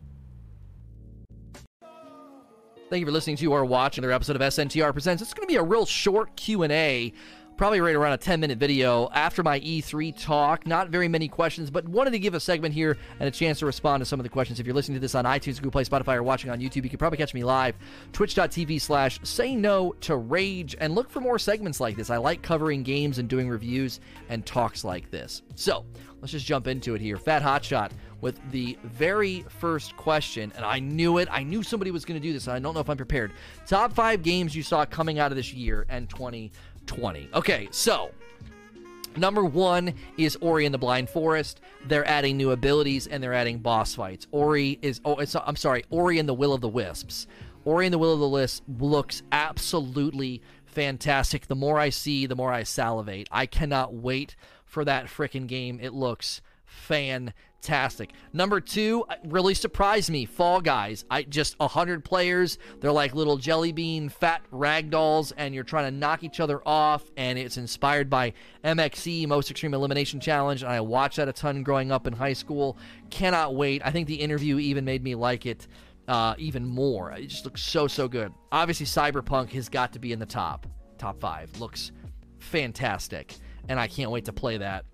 Thank 2.89 3.01
you 3.01 3.06
for 3.06 3.12
listening 3.12 3.36
to 3.38 3.51
or 3.51 3.65
watching 3.65 4.01
another 4.01 4.15
episode 4.15 4.38
of 4.38 4.41
SNTR 4.41 4.94
Presents. 4.94 5.22
It's 5.22 5.34
going 5.34 5.46
to 5.46 5.51
be 5.51 5.58
a 5.58 5.63
real 5.63 5.86
short 5.86 6.34
Q&A, 6.38 7.12
probably 7.58 7.82
right 7.82 7.96
around 7.96 8.14
a 8.14 8.18
10-minute 8.18 8.60
video 8.60 9.10
after 9.14 9.42
my 9.42 9.60
E3 9.60 10.16
talk. 10.18 10.68
Not 10.68 10.90
very 10.90 11.08
many 11.08 11.28
questions, 11.28 11.72
but 11.72 11.88
wanted 11.88 12.12
to 12.12 12.20
give 12.20 12.36
a 12.36 12.40
segment 12.40 12.74
here 12.74 12.98
and 13.20 13.28
a 13.28 13.32
chance 13.32 13.60
to 13.60 13.66
respond 13.66 14.02
to 14.02 14.06
some 14.06 14.20
of 14.20 14.24
the 14.24 14.30
questions. 14.30 14.60
If 14.60 14.66
you're 14.66 14.76
listening 14.76 14.96
to 14.96 15.00
this 15.00 15.16
on 15.16 15.26
iTunes, 15.26 15.56
Google 15.56 15.72
Play, 15.72 15.84
Spotify, 15.84 16.16
or 16.16 16.24
watching 16.24 16.52
on 16.52 16.60
YouTube, 16.60 16.84
you 16.84 16.90
can 16.90 17.00
probably 17.00 17.18
catch 17.18 17.34
me 17.34 17.44
live, 17.44 17.76
twitch.tv 18.14 18.80
slash 18.80 19.20
say 19.24 19.56
no 19.56 19.94
to 20.02 20.16
rage, 20.16 20.76
and 20.80 20.94
look 20.94 21.10
for 21.10 21.20
more 21.20 21.40
segments 21.40 21.80
like 21.80 21.96
this. 21.96 22.10
I 22.10 22.18
like 22.18 22.44
covering 22.44 22.84
games 22.84 23.18
and 23.18 23.28
doing 23.28 23.50
reviews 23.50 24.00
and 24.30 24.46
talks 24.46 24.84
like 24.84 25.10
this. 25.10 25.42
So, 25.56 25.84
let's 26.22 26.32
just 26.32 26.46
jump 26.46 26.68
into 26.68 26.94
it 26.94 27.02
here. 27.02 27.18
Fat 27.18 27.42
Hotshot 27.42 27.92
with 28.22 28.40
the 28.52 28.78
very 28.84 29.46
first 29.60 29.96
question, 29.98 30.52
and 30.56 30.66
I 30.66 30.80
knew 30.80 31.18
it. 31.18 31.28
I 31.32 31.44
knew 31.44 31.64
somebody 31.64 31.92
was 31.92 32.06
going 32.06 32.20
to 32.20 32.26
do 32.26 32.34
this, 32.34 32.48
I 32.48 32.60
don't 32.60 32.74
know 32.74 32.80
if 32.80 32.90
I'm 32.90 32.98
prepared. 32.98 33.32
Top 33.66 33.94
five 33.94 34.24
games 34.24 34.56
you 34.56 34.64
saw 34.64 34.86
coming 34.86 35.20
out 35.20 35.32
of 35.32 35.36
this 35.36 35.54
year 35.54 35.86
and 35.90 36.10
2020. 36.88 37.29
Okay, 37.34 37.67
so 37.72 38.12
Number 39.17 39.44
one 39.44 39.96
is 40.17 40.38
Ori 40.41 40.65
and 40.65 40.74
the 40.74 40.77
Blind 40.77 41.10
Forest. 41.10 41.60
They're 41.88 42.08
adding 42.08 42.38
new 42.38 42.51
abilities 42.51 43.08
and 43.08 43.22
they're 43.22 43.34
adding 43.34 43.58
boss 43.58 43.96
fights. 43.96 44.27
Ori 44.32 44.77
is 44.84 45.01
oh, 45.06 45.15
it's, 45.15 45.36
I'm 45.36 45.56
sorry, 45.56 45.84
Ori 45.89 46.20
and 46.20 46.29
the 46.29 46.36
Will 46.36 46.53
of 46.53 46.62
the 46.62 46.70
Wisps. 46.70 47.25
Ori 47.65 47.88
and 47.88 47.94
the 47.94 47.98
Will 47.98 48.13
of 48.13 48.20
the 48.20 48.29
Wisps 48.29 48.62
looks 48.79 49.24
absolutely 49.32 50.41
fantastic. 50.65 51.48
The 51.48 51.56
more 51.56 51.79
I 51.79 51.89
see, 51.89 52.27
the 52.27 52.36
more 52.36 52.51
I 52.51 52.62
salivate. 52.62 53.27
I 53.32 53.48
cannot 53.48 53.94
wait 53.94 54.36
for 54.65 54.86
that 54.86 55.08
freaking 55.08 55.48
game. 55.48 55.79
It 55.82 55.94
looks 55.94 56.41
fantastic. 56.68 58.12
Number 58.34 58.60
two 58.60 59.06
really 59.26 59.54
surprised 59.54 60.10
me. 60.10 60.26
Fall 60.26 60.62
Guys. 60.62 61.06
I 61.10 61.24
just 61.24 61.56
hundred 61.60 62.04
players. 62.04 62.58
They're 62.80 62.92
like 62.92 63.16
little 63.16 63.38
jelly 63.38 63.72
bean 63.72 64.10
fat 64.10 64.42
rag 64.52 64.90
dolls, 64.90 65.32
and 65.32 65.56
you're 65.56 65.64
trying 65.64 65.92
to 65.92 65.98
knock 65.98 66.24
each 66.24 66.40
other 66.40 66.62
off. 66.66 67.10
And 67.16 67.40
it's 67.40 67.58
inspired 67.58 68.10
by 68.10 68.34
MXC 68.64 69.28
Most 69.28 69.50
Extreme 69.50 69.74
Elimination 69.74 70.20
Challenge. 70.20 70.62
And 70.62 70.72
I 70.72 70.82
watched 70.82 71.18
that 71.18 71.28
a 71.28 71.34
ton 71.34 71.64
growing 71.64 71.92
up 71.92 72.06
in 72.06 72.14
high 72.14 72.34
school. 72.34 72.78
Cannot 73.10 73.56
wait. 73.56 73.82
I 73.86 73.92
think 73.92 74.08
the 74.08 74.16
interview 74.16 74.60
even 74.60 74.86
made 74.86 75.04
me 75.04 75.16
like 75.16 75.46
it. 75.46 75.68
Uh, 76.08 76.34
even 76.38 76.66
more. 76.66 77.12
It 77.12 77.28
just 77.28 77.44
looks 77.44 77.62
so 77.62 77.88
so 77.88 78.08
good. 78.08 78.34
Obviously, 78.52 78.86
Cyberpunk 78.86 79.50
has 79.50 79.68
got 79.68 79.92
to 79.92 80.00
be 80.00 80.14
in 80.14 80.20
the 80.20 80.26
top 80.26 80.66
top 80.98 81.20
five. 81.20 81.60
Looks 81.60 81.92
fantastic, 82.40 83.36
and 83.68 83.78
I 83.78 83.88
can't 83.88 84.10
wait 84.10 84.24
to 84.26 84.34
play 84.34 84.58
that 84.58 84.86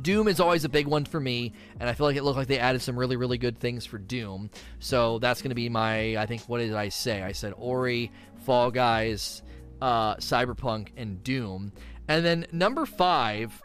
Doom 0.00 0.28
is 0.28 0.40
always 0.40 0.64
a 0.64 0.68
big 0.68 0.86
one 0.86 1.04
for 1.04 1.20
me, 1.20 1.52
and 1.80 1.88
I 1.88 1.94
feel 1.94 2.06
like 2.06 2.16
it 2.16 2.22
looked 2.22 2.36
like 2.36 2.48
they 2.48 2.58
added 2.58 2.82
some 2.82 2.98
really, 2.98 3.16
really 3.16 3.38
good 3.38 3.58
things 3.58 3.86
for 3.86 3.98
Doom. 3.98 4.50
So 4.78 5.18
that's 5.18 5.42
going 5.42 5.50
to 5.50 5.54
be 5.54 5.68
my, 5.68 6.16
I 6.16 6.26
think, 6.26 6.42
what 6.42 6.58
did 6.58 6.74
I 6.74 6.88
say? 6.90 7.22
I 7.22 7.32
said 7.32 7.54
Ori, 7.56 8.12
Fall 8.44 8.70
Guys, 8.70 9.42
uh, 9.80 10.16
Cyberpunk, 10.16 10.88
and 10.96 11.22
Doom. 11.22 11.72
And 12.08 12.24
then 12.24 12.46
number 12.52 12.86
five, 12.86 13.60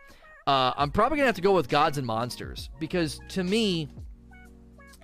uh, 0.48 0.74
I'm 0.76 0.92
probably 0.92 1.18
going 1.18 1.26
to 1.26 1.30
have 1.30 1.36
to 1.36 1.42
go 1.42 1.54
with 1.54 1.70
Gods 1.70 1.98
and 1.98 2.08
Monsters 2.08 2.70
because 2.80 3.20
to 3.30 3.44
me, 3.44 3.90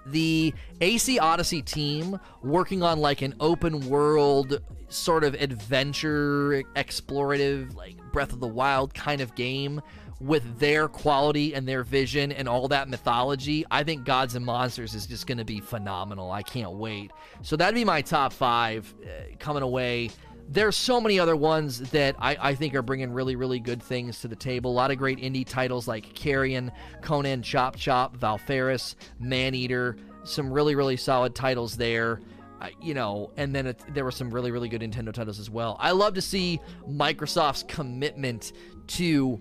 the 0.08 0.54
AC 0.82 1.20
Odyssey 1.20 1.62
team 1.62 2.20
working 2.42 2.82
on 2.82 3.00
like 3.00 3.22
an 3.22 3.36
open 3.40 3.88
world 3.90 4.62
sort 4.90 5.24
of 5.24 5.34
adventure 5.36 6.64
explorative 6.76 7.76
like 7.76 7.98
Breath 8.12 8.32
of 8.32 8.40
the 8.40 8.48
Wild 8.48 8.94
kind 8.94 9.22
of 9.22 9.36
game 9.36 9.82
with 10.20 10.60
their 10.60 10.88
quality 10.88 11.54
and 11.54 11.68
their 11.68 11.84
vision 11.84 12.32
and 12.32 12.48
all 12.48 12.68
that 12.70 12.90
mythology, 12.90 13.66
I 13.70 13.84
think 13.84 14.04
Gods 14.04 14.36
and 14.36 14.44
Monsters 14.44 14.96
is 14.96 15.06
just 15.06 15.28
going 15.28 15.38
to 15.38 15.46
be 15.46 15.60
phenomenal. 15.60 16.32
I 16.32 16.42
can't 16.42 16.74
wait. 16.74 17.12
So 17.44 17.56
that'd 17.56 17.76
be 17.76 17.86
my 17.86 18.02
top 18.02 18.34
five 18.34 18.94
uh, 19.04 19.36
coming 19.38 19.64
away. 19.64 20.10
There's 20.50 20.76
so 20.76 21.00
many 21.02 21.20
other 21.20 21.36
ones 21.36 21.80
that 21.92 22.16
I, 22.20 22.38
I, 22.40 22.56
think 22.56 22.74
are 22.74 22.82
bringing 22.82 23.12
really, 23.12 23.36
really 23.36 23.60
good 23.60 23.84
things 23.84 24.22
to 24.22 24.30
the 24.30 24.36
table. 24.36 24.72
A 24.72 24.74
lot 24.74 24.92
of 24.92 24.98
great 24.98 25.20
indie 25.20 25.46
titles 25.46 25.90
like 25.90 26.14
Carrion, 26.16 26.72
Conan 27.02 27.42
Chop 27.42 27.76
Chop, 27.76 28.18
Valfaris, 28.18 28.96
Maneater. 29.20 29.98
Some 30.24 30.52
really, 30.52 30.74
really 30.74 30.98
solid 30.98 31.36
titles 31.36 31.76
there. 31.76 32.22
Uh, 32.62 32.70
you 32.82 32.94
know, 32.94 33.30
and 33.38 33.54
then 33.54 33.68
it, 33.68 33.80
there 33.94 34.04
were 34.04 34.12
some 34.12 34.34
really, 34.34 34.50
really 34.50 34.70
good 34.70 34.82
Nintendo 34.82 35.14
titles 35.14 35.38
as 35.38 35.50
well. 35.50 35.76
I 35.80 35.92
love 35.92 36.16
to 36.16 36.22
see 36.22 36.60
Microsoft's 36.90 37.64
commitment 37.64 38.54
to 38.88 39.40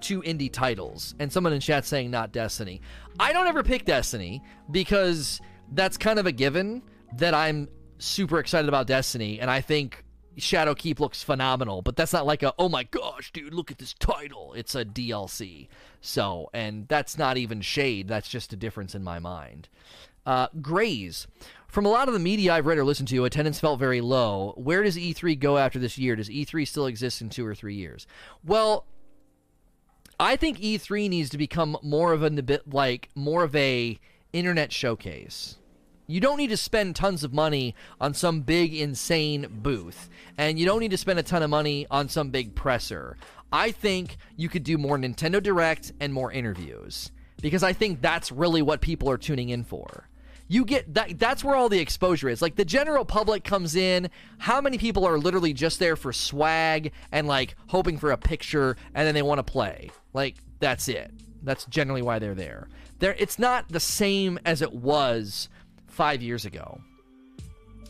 two 0.00 0.22
indie 0.22 0.52
titles, 0.52 1.14
and 1.18 1.32
someone 1.32 1.52
in 1.52 1.60
chat 1.60 1.84
saying 1.84 2.10
not 2.10 2.32
Destiny. 2.32 2.80
I 3.18 3.32
don't 3.32 3.46
ever 3.46 3.62
pick 3.62 3.84
Destiny 3.84 4.42
because 4.70 5.40
that's 5.72 5.96
kind 5.96 6.18
of 6.18 6.26
a 6.26 6.32
given 6.32 6.82
that 7.16 7.34
I'm 7.34 7.68
super 7.98 8.38
excited 8.38 8.68
about 8.68 8.86
Destiny, 8.86 9.40
and 9.40 9.50
I 9.50 9.60
think 9.60 10.04
Shadowkeep 10.38 11.00
looks 11.00 11.22
phenomenal, 11.22 11.82
but 11.82 11.96
that's 11.96 12.12
not 12.12 12.26
like 12.26 12.42
a 12.42 12.54
oh 12.58 12.68
my 12.68 12.84
gosh, 12.84 13.32
dude, 13.32 13.54
look 13.54 13.70
at 13.70 13.78
this 13.78 13.94
title. 13.94 14.54
It's 14.54 14.74
a 14.74 14.84
DLC. 14.84 15.68
So, 16.00 16.48
and 16.54 16.86
that's 16.88 17.18
not 17.18 17.36
even 17.36 17.60
shade. 17.60 18.08
That's 18.08 18.28
just 18.28 18.52
a 18.52 18.56
difference 18.56 18.94
in 18.94 19.02
my 19.02 19.18
mind. 19.18 19.68
Uh, 20.24 20.48
Grays. 20.60 21.26
From 21.68 21.84
a 21.84 21.90
lot 21.90 22.08
of 22.08 22.14
the 22.14 22.20
media 22.20 22.54
I've 22.54 22.66
read 22.66 22.78
or 22.78 22.84
listened 22.84 23.08
to, 23.08 23.24
attendance 23.24 23.60
felt 23.60 23.78
very 23.78 24.00
low. 24.00 24.54
Where 24.56 24.82
does 24.82 24.96
E3 24.96 25.38
go 25.38 25.58
after 25.58 25.78
this 25.78 25.98
year? 25.98 26.16
Does 26.16 26.30
E3 26.30 26.66
still 26.66 26.86
exist 26.86 27.20
in 27.20 27.28
two 27.28 27.46
or 27.46 27.54
three 27.54 27.74
years? 27.74 28.06
Well, 28.44 28.86
I 30.20 30.34
think 30.34 30.58
E3 30.58 31.08
needs 31.08 31.30
to 31.30 31.38
become 31.38 31.76
more 31.80 32.12
of 32.12 32.24
a 32.24 32.30
bit 32.30 32.68
like 32.68 33.08
more 33.14 33.44
of 33.44 33.54
a 33.54 34.00
internet 34.32 34.72
showcase. 34.72 35.58
You 36.08 36.20
don't 36.20 36.38
need 36.38 36.48
to 36.48 36.56
spend 36.56 36.96
tons 36.96 37.22
of 37.22 37.32
money 37.32 37.76
on 38.00 38.14
some 38.14 38.40
big, 38.40 38.74
insane 38.74 39.46
booth. 39.48 40.08
And 40.36 40.58
you 40.58 40.66
don't 40.66 40.80
need 40.80 40.90
to 40.90 40.96
spend 40.96 41.20
a 41.20 41.22
ton 41.22 41.42
of 41.44 41.50
money 41.50 41.86
on 41.88 42.08
some 42.08 42.30
big 42.30 42.56
presser. 42.56 43.16
I 43.52 43.70
think 43.70 44.16
you 44.36 44.48
could 44.48 44.64
do 44.64 44.76
more 44.76 44.98
Nintendo 44.98 45.40
Direct 45.40 45.92
and 46.00 46.12
more 46.12 46.32
interviews 46.32 47.12
because 47.40 47.62
I 47.62 47.72
think 47.72 48.00
that's 48.00 48.32
really 48.32 48.62
what 48.62 48.80
people 48.80 49.08
are 49.10 49.18
tuning 49.18 49.50
in 49.50 49.62
for. 49.62 50.07
You 50.50 50.64
get 50.64 50.94
that 50.94 51.18
that's 51.18 51.44
where 51.44 51.54
all 51.54 51.68
the 51.68 51.78
exposure 51.78 52.28
is. 52.28 52.40
Like 52.40 52.56
the 52.56 52.64
general 52.64 53.04
public 53.04 53.44
comes 53.44 53.76
in, 53.76 54.08
how 54.38 54.60
many 54.60 54.78
people 54.78 55.06
are 55.06 55.18
literally 55.18 55.52
just 55.52 55.78
there 55.78 55.94
for 55.94 56.12
swag 56.12 56.92
and 57.12 57.26
like 57.26 57.54
hoping 57.66 57.98
for 57.98 58.10
a 58.12 58.16
picture 58.16 58.76
and 58.94 59.06
then 59.06 59.14
they 59.14 59.22
want 59.22 59.38
to 59.38 59.42
play? 59.42 59.90
Like 60.14 60.36
that's 60.58 60.88
it. 60.88 61.12
That's 61.42 61.66
generally 61.66 62.02
why 62.02 62.18
they're 62.18 62.34
there. 62.34 62.68
There 62.98 63.14
it's 63.18 63.38
not 63.38 63.68
the 63.68 63.80
same 63.80 64.38
as 64.46 64.62
it 64.62 64.72
was 64.72 65.50
5 65.88 66.22
years 66.22 66.46
ago. 66.46 66.80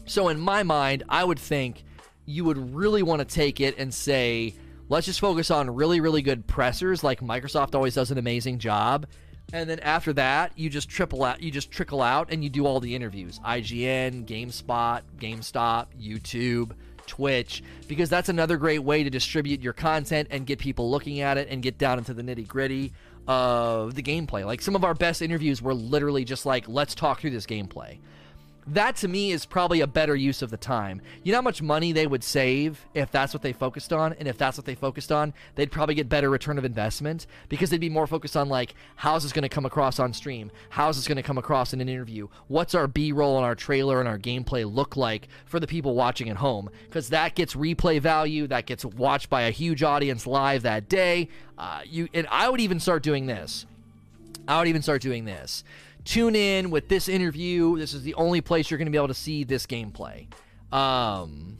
So 0.07 0.29
in 0.29 0.41
my 0.41 0.65
mind, 0.65 1.05
I 1.09 1.23
would 1.23 1.39
think 1.39 1.85
you 2.27 2.45
would 2.45 2.75
really 2.75 3.03
want 3.03 3.21
to 3.21 3.25
take 3.25 3.61
it 3.61 3.79
and 3.79 3.95
say, 3.95 4.55
let's 4.89 5.07
just 5.07 5.21
focus 5.21 5.51
on 5.51 5.75
really, 5.75 6.01
really 6.01 6.23
good 6.23 6.47
pressers 6.47 7.05
like 7.05 7.21
Microsoft 7.21 7.75
always 7.75 7.95
does 7.95 8.11
an 8.11 8.19
amazing 8.19 8.59
job 8.59 9.07
and 9.53 9.69
then 9.69 9.79
after 9.81 10.13
that, 10.15 10.53
you 10.57 10.69
just 10.69 10.89
triple 10.89 11.25
out, 11.25 11.43
you 11.43 11.51
just 11.51 11.71
trickle 11.71 12.03
out, 12.03 12.33
and 12.33 12.45
you 12.45 12.51
do 12.51 12.67
all 12.67 12.81
the 12.81 12.95
interviews: 12.95 13.41
IGN, 13.45 14.27
GameSpot, 14.27 15.03
GameStop, 15.19 15.87
YouTube, 16.01 16.73
Twitch, 17.07 17.63
because 17.89 18.11
that's 18.11 18.29
another 18.29 18.57
great 18.57 18.81
way 18.81 19.03
to 19.03 19.11
distribute 19.11 19.61
your 19.63 19.73
content 19.73 20.29
and 20.31 20.47
get 20.47 20.59
people 20.59 20.91
looking 20.91 21.21
at 21.21 21.39
it 21.39 21.49
and 21.49 21.63
get 21.63 21.79
down 21.79 21.99
into 21.99 22.15
the 22.15 22.23
nitty 22.23 22.47
gritty 22.47 22.93
of 23.27 23.95
the 23.95 24.03
gameplay. 24.03 24.45
Like 24.45 24.61
some 24.63 24.77
of 24.77 24.85
our 24.85 24.95
best 24.95 25.23
interviews 25.23 25.61
were 25.61 25.75
literally 25.75 26.25
just 26.25 26.47
like, 26.47 26.69
let's 26.69 26.95
talk 26.95 27.21
through 27.21 27.31
this 27.31 27.47
gameplay 27.47 27.99
that 28.75 28.97
to 28.97 29.09
me 29.09 29.33
is 29.33 29.47
probably 29.47 29.81
a 29.81 29.87
better 29.87 30.15
use 30.15 30.43
of 30.43 30.51
the 30.51 30.57
time. 30.57 31.01
You 31.23 31.33
know 31.33 31.39
how 31.39 31.43
much 31.43 31.63
money 31.63 31.93
they 31.93 32.07
would 32.07 32.23
save 32.23 32.87
if 32.95 33.11
that's 33.11 33.33
what 33.33 33.43
they 33.43 33.53
focused 33.53 33.93
on? 33.93 34.13
And 34.15 34.29
if 34.29 34.37
that's 34.37 34.59
what 34.59 34.67
they 34.67 34.75
focused 34.75 35.11
on, 35.11 35.33
they'd 35.55 35.73
probably 35.73 35.95
get 35.95 36.09
better 36.09 36.29
return 36.29 36.59
of 36.59 36.65
investment 36.65 37.27
because 37.49 37.71
they'd 37.71 37.81
be 37.81 37.89
more 37.89 38.07
focused 38.07 38.37
on 38.37 38.49
like, 38.49 38.75
how's 38.97 39.23
this 39.23 39.33
going 39.33 39.43
to 39.43 39.49
come 39.49 39.65
across 39.65 39.99
on 39.99 40.13
stream? 40.13 40.51
How's 40.71 40.97
this 40.97 41.09
going 41.09 41.17
to 41.17 41.23
come 41.23 41.39
across 41.39 41.73
in 41.73 41.81
an 41.81 41.89
interview? 41.89 42.29
What's 42.49 42.75
our 42.75 42.87
B 42.87 43.13
roll 43.13 43.37
and 43.37 43.45
our 43.45 43.55
trailer 43.55 44.01
and 44.01 44.09
our 44.09 44.19
gameplay 44.19 44.71
look 44.71 44.97
like 44.97 45.29
for 45.47 45.59
the 45.59 45.67
people 45.67 45.95
watching 45.95 46.29
at 46.29 46.37
home? 46.37 46.69
Because 46.85 47.09
that 47.09 47.35
gets 47.35 47.55
replay 47.55 48.01
value, 48.01 48.47
that 48.49 48.67
gets 48.67 48.85
watched 48.85 49.31
by 49.31 49.43
a 49.43 49.51
huge 49.51 49.83
audience 49.83 50.27
live 50.27 50.63
that 50.63 50.89
day. 50.89 51.29
Uh, 51.57 51.81
you 51.85 52.09
and 52.15 52.27
I 52.31 52.49
would 52.49 52.61
even 52.61 52.81
start 52.81 53.03
doing 53.03 53.27
this. 53.27 53.67
I 54.47 54.59
would 54.59 54.69
even 54.69 54.83
start 54.83 55.03
doing 55.03 55.25
this 55.27 55.65
tune 56.09 56.35
in 56.35 56.71
with 56.71 56.89
this 56.89 57.09
interview. 57.09 57.77
This 57.79 57.93
is 57.93 58.03
the 58.03 58.15
only 58.15 58.41
place 58.41 58.71
you're 58.71 58.79
going 58.79 58.87
to 58.87 58.93
be 58.93 58.97
able 58.97 59.09
to 59.09 59.15
see 59.15 59.45
this 59.45 59.67
gameplay. 59.67 60.27
Um, 60.73 61.59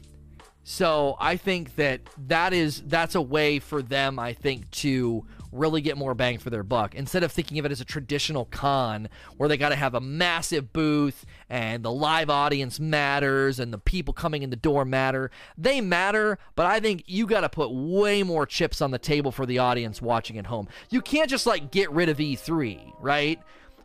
so 0.63 1.15
I 1.19 1.37
think 1.37 1.75
that 1.75 2.01
that 2.27 2.53
is 2.53 2.81
that's 2.81 3.15
a 3.15 3.21
way 3.21 3.59
for 3.59 3.81
them. 3.81 4.17
I 4.17 4.33
think 4.33 4.69
to 4.71 5.25
really 5.51 5.81
get 5.81 5.97
more 5.97 6.13
bang 6.13 6.37
for 6.37 6.51
their 6.51 6.61
buck 6.61 6.93
instead 6.93 7.23
of 7.23 7.31
thinking 7.31 7.57
of 7.57 7.65
it 7.65 7.71
as 7.71 7.81
a 7.81 7.85
traditional 7.85 8.45
con 8.45 9.09
where 9.37 9.49
they 9.49 9.57
got 9.57 9.69
to 9.69 9.75
have 9.75 9.95
a 9.95 9.99
massive 9.99 10.71
booth 10.71 11.25
and 11.49 11.83
the 11.83 11.91
live 11.91 12.29
audience 12.29 12.79
matters 12.79 13.59
and 13.59 13.73
the 13.73 13.79
people 13.79 14.13
coming 14.13 14.43
in 14.43 14.51
the 14.51 14.55
door 14.55 14.85
matter. 14.85 15.31
They 15.57 15.81
matter, 15.81 16.37
but 16.55 16.67
I 16.67 16.79
think 16.79 17.03
you 17.07 17.25
got 17.25 17.41
to 17.41 17.49
put 17.49 17.71
way 17.71 18.21
more 18.23 18.45
chips 18.45 18.81
on 18.81 18.91
the 18.91 18.99
table 18.99 19.31
for 19.31 19.45
the 19.45 19.59
audience 19.59 20.01
watching 20.01 20.37
at 20.37 20.45
home. 20.47 20.67
You 20.89 21.01
can't 21.01 21.29
just 21.29 21.47
like 21.47 21.71
get 21.71 21.91
rid 21.91 22.09
of 22.09 22.17
E3, 22.17 22.93
right? 22.99 23.39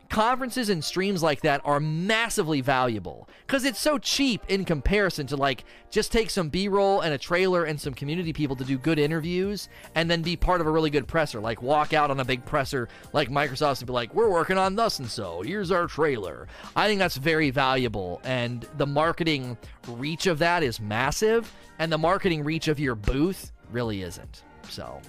Conferences 0.09 0.69
and 0.69 0.83
streams 0.83 1.23
like 1.23 1.41
that 1.41 1.61
are 1.65 1.79
massively 1.79 2.61
valuable 2.61 3.27
because 3.45 3.65
it's 3.65 3.79
so 3.79 3.97
cheap 3.97 4.41
in 4.47 4.63
comparison 4.63 5.25
to 5.27 5.35
like 5.35 5.63
just 5.89 6.11
take 6.11 6.29
some 6.29 6.49
b-roll 6.49 7.01
and 7.01 7.13
a 7.13 7.17
trailer 7.17 7.65
and 7.65 7.79
some 7.79 7.93
community 7.93 8.31
people 8.31 8.55
to 8.55 8.63
do 8.63 8.77
good 8.77 8.99
interviews 8.99 9.67
and 9.95 10.09
then 10.09 10.21
be 10.21 10.35
part 10.35 10.61
of 10.61 10.67
a 10.67 10.71
really 10.71 10.89
good 10.89 11.07
presser 11.07 11.39
like 11.39 11.61
walk 11.61 11.93
out 11.93 12.11
on 12.11 12.19
a 12.19 12.25
big 12.25 12.45
presser 12.45 12.87
like 13.13 13.29
microsoft 13.29 13.79
and 13.79 13.87
be 13.87 13.93
like 13.93 14.13
we're 14.13 14.29
working 14.29 14.57
on 14.57 14.75
thus 14.75 14.99
and 14.99 15.09
so 15.09 15.41
here's 15.41 15.71
our 15.71 15.87
trailer. 15.87 16.47
I 16.75 16.87
think 16.87 16.99
that's 16.99 17.17
very 17.17 17.49
valuable 17.49 18.21
and 18.23 18.67
the 18.77 18.85
marketing 18.85 19.57
reach 19.87 20.27
of 20.27 20.39
that 20.39 20.63
is 20.63 20.79
massive 20.79 21.51
and 21.79 21.91
the 21.91 21.97
marketing 21.97 22.43
reach 22.43 22.67
of 22.67 22.79
your 22.79 22.95
booth 22.95 23.51
really 23.71 24.01
isn't 24.01 24.43
so 24.69 25.01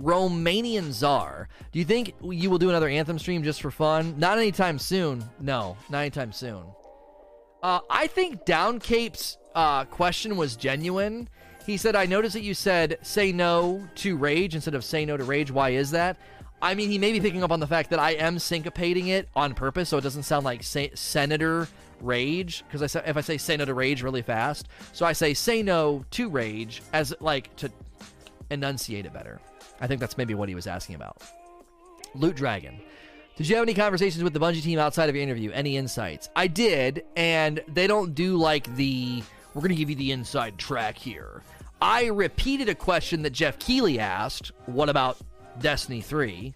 Romanian 0.00 0.92
Czar. 0.92 1.48
Do 1.70 1.78
you 1.78 1.84
think 1.84 2.14
you 2.22 2.50
will 2.50 2.58
do 2.58 2.68
another 2.70 2.88
Anthem 2.88 3.18
stream 3.18 3.42
just 3.42 3.60
for 3.60 3.70
fun? 3.70 4.14
Not 4.18 4.38
anytime 4.38 4.78
soon. 4.78 5.24
No, 5.40 5.76
not 5.90 6.00
anytime 6.00 6.32
soon. 6.32 6.64
Uh, 7.62 7.80
I 7.90 8.06
think 8.08 8.44
Downcape's 8.44 9.38
uh, 9.54 9.84
question 9.84 10.36
was 10.36 10.56
genuine. 10.56 11.28
He 11.66 11.76
said, 11.76 11.94
I 11.94 12.06
noticed 12.06 12.32
that 12.34 12.42
you 12.42 12.54
said 12.54 12.98
say 13.02 13.30
no 13.30 13.86
to 13.96 14.16
rage 14.16 14.54
instead 14.54 14.74
of 14.74 14.84
say 14.84 15.04
no 15.04 15.16
to 15.16 15.24
rage. 15.24 15.50
Why 15.50 15.70
is 15.70 15.92
that? 15.92 16.16
I 16.60 16.74
mean, 16.74 16.90
he 16.90 16.98
may 16.98 17.12
be 17.12 17.20
picking 17.20 17.42
up 17.42 17.50
on 17.50 17.60
the 17.60 17.66
fact 17.66 17.90
that 17.90 17.98
I 17.98 18.12
am 18.12 18.36
syncopating 18.36 19.08
it 19.08 19.28
on 19.34 19.54
purpose 19.54 19.88
so 19.88 19.98
it 19.98 20.02
doesn't 20.02 20.22
sound 20.24 20.44
like 20.44 20.62
say- 20.62 20.92
Senator 20.94 21.68
Rage. 22.00 22.64
Because 22.66 22.82
I 22.82 22.86
say, 22.86 23.02
if 23.06 23.16
I 23.16 23.20
say 23.20 23.38
say 23.38 23.56
no 23.56 23.64
to 23.64 23.74
rage 23.74 24.02
really 24.02 24.22
fast, 24.22 24.68
so 24.92 25.06
I 25.06 25.12
say 25.12 25.34
say 25.34 25.62
no 25.62 26.04
to 26.12 26.28
rage 26.28 26.82
as 26.92 27.14
like 27.20 27.54
to 27.56 27.70
enunciate 28.50 29.06
it 29.06 29.12
better. 29.12 29.40
I 29.80 29.86
think 29.86 30.00
that's 30.00 30.16
maybe 30.16 30.34
what 30.34 30.48
he 30.48 30.54
was 30.54 30.66
asking 30.66 30.94
about. 30.94 31.22
Loot 32.14 32.36
Dragon. 32.36 32.80
Did 33.36 33.48
you 33.48 33.56
have 33.56 33.62
any 33.62 33.74
conversations 33.74 34.22
with 34.22 34.34
the 34.34 34.40
Bungie 34.40 34.62
team 34.62 34.78
outside 34.78 35.08
of 35.08 35.14
your 35.14 35.22
interview? 35.22 35.50
Any 35.52 35.76
insights? 35.76 36.28
I 36.36 36.46
did, 36.46 37.04
and 37.16 37.62
they 37.66 37.86
don't 37.86 38.14
do 38.14 38.36
like 38.36 38.74
the 38.76 39.22
we're 39.54 39.60
going 39.60 39.70
to 39.70 39.76
give 39.76 39.90
you 39.90 39.96
the 39.96 40.12
inside 40.12 40.58
track 40.58 40.96
here. 40.96 41.42
I 41.80 42.06
repeated 42.06 42.68
a 42.68 42.74
question 42.74 43.22
that 43.22 43.30
Geoff 43.30 43.58
Keighley 43.58 43.98
asked, 43.98 44.52
what 44.66 44.88
about 44.88 45.18
Destiny 45.60 46.00
3? 46.00 46.54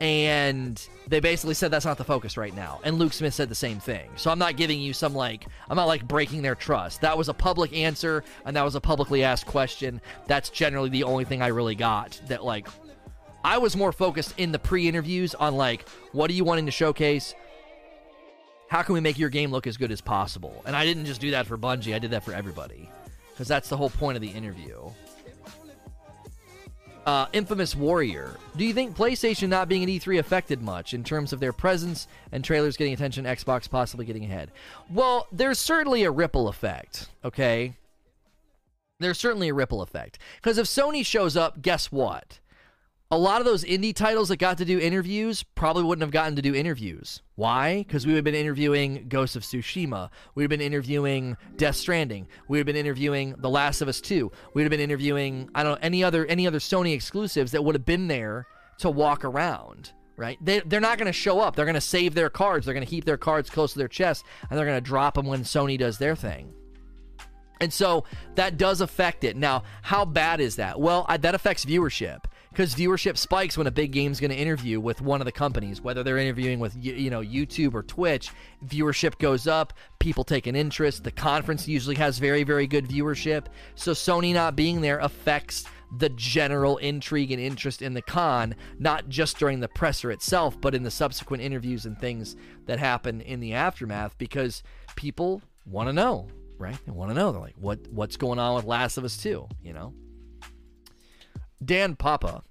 And 0.00 0.88
they 1.06 1.20
basically 1.20 1.54
said 1.54 1.70
that's 1.70 1.84
not 1.84 1.98
the 1.98 2.04
focus 2.04 2.36
right 2.36 2.54
now. 2.54 2.80
And 2.84 2.98
Luke 2.98 3.12
Smith 3.12 3.34
said 3.34 3.48
the 3.48 3.54
same 3.54 3.80
thing. 3.80 4.10
So 4.16 4.30
I'm 4.30 4.38
not 4.38 4.56
giving 4.56 4.80
you 4.80 4.92
some 4.92 5.14
like 5.14 5.46
I'm 5.68 5.76
not 5.76 5.86
like 5.86 6.06
breaking 6.06 6.42
their 6.42 6.54
trust. 6.54 7.00
That 7.00 7.16
was 7.16 7.28
a 7.28 7.34
public 7.34 7.72
answer 7.72 8.24
and 8.44 8.56
that 8.56 8.64
was 8.64 8.74
a 8.74 8.80
publicly 8.80 9.24
asked 9.24 9.46
question. 9.46 10.00
That's 10.26 10.50
generally 10.50 10.88
the 10.88 11.04
only 11.04 11.24
thing 11.24 11.42
I 11.42 11.48
really 11.48 11.74
got 11.74 12.20
that 12.28 12.44
like 12.44 12.68
I 13.44 13.58
was 13.58 13.76
more 13.76 13.92
focused 13.92 14.34
in 14.38 14.52
the 14.52 14.58
pre-interviews 14.58 15.34
on 15.34 15.56
like 15.56 15.88
what 16.12 16.30
are 16.30 16.34
you 16.34 16.44
wanting 16.44 16.66
to 16.66 16.72
showcase? 16.72 17.34
How 18.68 18.82
can 18.82 18.94
we 18.94 19.00
make 19.00 19.18
your 19.18 19.30
game 19.30 19.50
look 19.50 19.66
as 19.66 19.76
good 19.76 19.90
as 19.90 20.00
possible? 20.00 20.62
And 20.66 20.76
I 20.76 20.84
didn't 20.84 21.06
just 21.06 21.20
do 21.20 21.30
that 21.30 21.46
for 21.46 21.56
Bungie, 21.56 21.94
I 21.94 21.98
did 21.98 22.10
that 22.10 22.24
for 22.24 22.32
everybody. 22.32 22.90
Cuz 23.36 23.48
that's 23.48 23.68
the 23.68 23.76
whole 23.76 23.90
point 23.90 24.16
of 24.16 24.22
the 24.22 24.28
interview. 24.28 24.90
Uh, 27.08 27.26
Infamous 27.32 27.74
Warrior. 27.74 28.36
Do 28.54 28.66
you 28.66 28.74
think 28.74 28.94
PlayStation 28.94 29.48
not 29.48 29.66
being 29.66 29.82
at 29.82 29.88
E3 29.88 30.18
affected 30.18 30.60
much 30.60 30.92
in 30.92 31.02
terms 31.02 31.32
of 31.32 31.40
their 31.40 31.54
presence 31.54 32.06
and 32.32 32.44
trailers 32.44 32.76
getting 32.76 32.92
attention, 32.92 33.24
Xbox 33.24 33.70
possibly 33.70 34.04
getting 34.04 34.26
ahead? 34.26 34.50
Well, 34.92 35.26
there's 35.32 35.58
certainly 35.58 36.04
a 36.04 36.10
ripple 36.10 36.48
effect, 36.48 37.08
okay? 37.24 37.72
There's 39.00 39.16
certainly 39.16 39.48
a 39.48 39.54
ripple 39.54 39.80
effect. 39.80 40.18
Because 40.36 40.58
if 40.58 40.66
Sony 40.66 41.02
shows 41.02 41.34
up, 41.34 41.62
guess 41.62 41.90
what? 41.90 42.40
A 43.10 43.16
lot 43.16 43.40
of 43.40 43.46
those 43.46 43.64
indie 43.64 43.94
titles 43.94 44.28
that 44.28 44.36
got 44.36 44.58
to 44.58 44.66
do 44.66 44.78
interviews 44.78 45.42
probably 45.54 45.82
wouldn't 45.82 46.02
have 46.02 46.10
gotten 46.10 46.36
to 46.36 46.42
do 46.42 46.54
interviews. 46.54 47.22
Why? 47.36 47.78
Because 47.78 48.06
we 48.06 48.12
would 48.12 48.18
have 48.18 48.24
been 48.24 48.34
interviewing 48.34 49.06
Ghost 49.08 49.34
of 49.34 49.42
Tsushima. 49.44 50.10
We 50.34 50.42
would 50.42 50.52
have 50.52 50.58
been 50.58 50.66
interviewing 50.66 51.38
Death 51.56 51.76
Stranding. 51.76 52.28
We 52.48 52.58
would 52.58 52.60
have 52.60 52.66
been 52.66 52.76
interviewing 52.76 53.34
The 53.38 53.48
Last 53.48 53.80
of 53.80 53.88
Us 53.88 54.02
2. 54.02 54.30
We 54.52 54.62
would 54.62 54.64
have 54.64 54.70
been 54.70 54.80
interviewing 54.80 55.48
I 55.54 55.62
don't 55.62 55.72
know 55.72 55.78
any 55.80 56.04
other 56.04 56.26
any 56.26 56.46
other 56.46 56.58
Sony 56.58 56.94
exclusives 56.94 57.52
that 57.52 57.64
would 57.64 57.74
have 57.74 57.86
been 57.86 58.08
there 58.08 58.46
to 58.78 58.90
walk 58.90 59.24
around. 59.24 59.92
Right? 60.16 60.36
They, 60.44 60.60
they're 60.60 60.80
not 60.80 60.98
going 60.98 61.06
to 61.06 61.12
show 61.12 61.38
up. 61.38 61.54
They're 61.54 61.64
going 61.64 61.76
to 61.76 61.80
save 61.80 62.14
their 62.14 62.28
cards. 62.28 62.66
They're 62.66 62.74
going 62.74 62.84
to 62.84 62.90
keep 62.90 63.04
their 63.04 63.16
cards 63.16 63.48
close 63.48 63.72
to 63.74 63.78
their 63.78 63.86
chest, 63.86 64.24
and 64.50 64.58
they're 64.58 64.66
going 64.66 64.76
to 64.76 64.80
drop 64.80 65.14
them 65.14 65.26
when 65.26 65.44
Sony 65.44 65.78
does 65.78 65.98
their 65.98 66.16
thing. 66.16 66.52
And 67.60 67.72
so 67.72 68.02
that 68.34 68.56
does 68.56 68.80
affect 68.80 69.22
it. 69.22 69.36
Now, 69.36 69.62
how 69.82 70.04
bad 70.04 70.40
is 70.40 70.56
that? 70.56 70.80
Well, 70.80 71.06
I, 71.08 71.18
that 71.18 71.36
affects 71.36 71.64
viewership 71.64 72.24
because 72.58 72.74
viewership 72.74 73.16
spikes 73.16 73.56
when 73.56 73.68
a 73.68 73.70
big 73.70 73.92
game's 73.92 74.18
going 74.18 74.32
to 74.32 74.36
interview 74.36 74.80
with 74.80 75.00
one 75.00 75.20
of 75.20 75.26
the 75.26 75.30
companies, 75.30 75.80
whether 75.80 76.02
they're 76.02 76.18
interviewing 76.18 76.58
with 76.58 76.74
you 76.76 77.08
know 77.08 77.20
YouTube 77.20 77.72
or 77.72 77.84
Twitch. 77.84 78.32
Viewership 78.66 79.16
goes 79.20 79.46
up, 79.46 79.72
people 80.00 80.24
take 80.24 80.48
an 80.48 80.56
interest. 80.56 81.04
The 81.04 81.12
conference 81.12 81.68
usually 81.68 81.94
has 81.94 82.18
very 82.18 82.42
very 82.42 82.66
good 82.66 82.88
viewership, 82.88 83.46
so 83.76 83.92
Sony 83.92 84.34
not 84.34 84.56
being 84.56 84.80
there 84.80 84.98
affects 84.98 85.66
the 85.98 86.08
general 86.08 86.78
intrigue 86.78 87.30
and 87.30 87.40
interest 87.40 87.80
in 87.80 87.94
the 87.94 88.02
con, 88.02 88.56
not 88.80 89.08
just 89.08 89.38
during 89.38 89.60
the 89.60 89.68
presser 89.68 90.10
itself, 90.10 90.60
but 90.60 90.74
in 90.74 90.82
the 90.82 90.90
subsequent 90.90 91.44
interviews 91.44 91.86
and 91.86 91.96
things 91.96 92.34
that 92.66 92.80
happen 92.80 93.20
in 93.20 93.38
the 93.38 93.54
aftermath, 93.54 94.18
because 94.18 94.64
people 94.96 95.40
want 95.64 95.88
to 95.88 95.92
know, 95.92 96.26
right? 96.58 96.76
They 96.84 96.90
want 96.90 97.12
to 97.12 97.14
know. 97.14 97.30
They're 97.30 97.40
like, 97.40 97.54
what 97.56 97.86
what's 97.92 98.16
going 98.16 98.40
on 98.40 98.56
with 98.56 98.64
Last 98.64 98.98
of 98.98 99.04
Us 99.04 99.16
2, 99.16 99.46
you 99.62 99.72
know? 99.72 99.94
Dan 101.64 101.96
Papa 101.96 102.42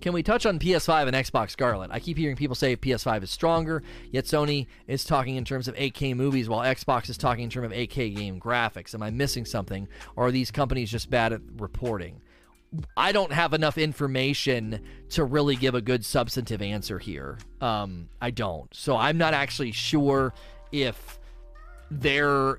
Can 0.00 0.12
we 0.12 0.22
touch 0.22 0.46
on 0.46 0.58
PS5 0.58 1.08
and 1.08 1.16
Xbox 1.16 1.50
Scarlett? 1.50 1.90
I 1.90 1.98
keep 1.98 2.16
hearing 2.16 2.36
people 2.36 2.54
say 2.54 2.76
PS5 2.76 3.22
is 3.22 3.30
stronger, 3.30 3.82
yet 4.10 4.24
Sony 4.24 4.66
is 4.86 5.04
talking 5.04 5.36
in 5.36 5.44
terms 5.44 5.68
of 5.68 5.74
8K 5.76 6.14
movies 6.14 6.48
while 6.48 6.60
Xbox 6.60 7.08
is 7.08 7.18
talking 7.18 7.44
in 7.44 7.50
terms 7.50 7.66
of 7.66 7.72
8K 7.72 8.14
game 8.14 8.40
graphics. 8.40 8.94
Am 8.94 9.02
I 9.02 9.10
missing 9.10 9.44
something, 9.44 9.88
or 10.16 10.26
are 10.26 10.30
these 10.30 10.50
companies 10.50 10.90
just 10.90 11.10
bad 11.10 11.32
at 11.32 11.40
reporting? 11.56 12.20
I 12.96 13.12
don't 13.12 13.32
have 13.32 13.54
enough 13.54 13.78
information 13.78 14.80
to 15.10 15.24
really 15.24 15.56
give 15.56 15.74
a 15.74 15.80
good 15.80 16.04
substantive 16.04 16.60
answer 16.60 16.98
here. 16.98 17.38
Um, 17.60 18.08
I 18.20 18.30
don't. 18.30 18.74
So 18.74 18.96
I'm 18.96 19.16
not 19.16 19.32
actually 19.32 19.72
sure 19.72 20.34
if 20.72 21.18
they're 21.90 22.58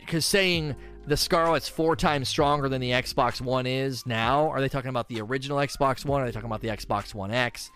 because 0.00 0.24
saying 0.24 0.76
the 1.06 1.16
Scarlett's 1.16 1.68
four 1.68 1.96
times 1.96 2.28
stronger 2.28 2.68
than 2.68 2.80
the 2.80 2.90
Xbox 2.90 3.40
One 3.40 3.66
is 3.66 4.06
now. 4.06 4.48
Are 4.48 4.60
they 4.60 4.68
talking 4.68 4.90
about 4.90 5.08
the 5.08 5.20
original 5.20 5.58
Xbox 5.58 6.04
One? 6.04 6.22
Are 6.22 6.26
they 6.26 6.32
talking 6.32 6.46
about 6.46 6.60
the 6.60 6.68
Xbox 6.68 7.14
One 7.14 7.30
X? 7.30 7.70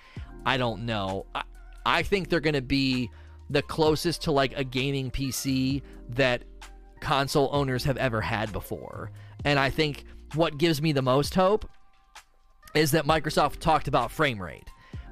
I 0.45 0.57
don't 0.57 0.87
know. 0.87 1.27
I, 1.35 1.43
I 1.85 2.03
think 2.03 2.29
they're 2.29 2.41
going 2.41 2.55
to 2.55 2.63
be 2.63 3.11
the 3.51 3.63
closest 3.63 4.23
to 4.23 4.33
like 4.33 4.57
a 4.57 4.65
gaming 4.65 5.11
PC 5.11 5.83
that 6.11 6.43
console 7.01 7.49
owners 7.53 7.85
have 7.85 7.97
ever 7.97 8.21
had 8.21 8.53
before. 8.53 9.11
And 9.45 9.59
I 9.59 9.71
think 9.71 10.05
what 10.35 10.59
gives 10.59 10.81
me 10.81 10.93
the 10.93 11.03
most 11.03 11.35
hope 11.35 11.69
is 12.75 12.93
that 12.93 13.07
Microsoft 13.07 13.59
talked 13.59 13.89
about 13.89 14.11
frame 14.11 14.41
rate. 14.41 14.69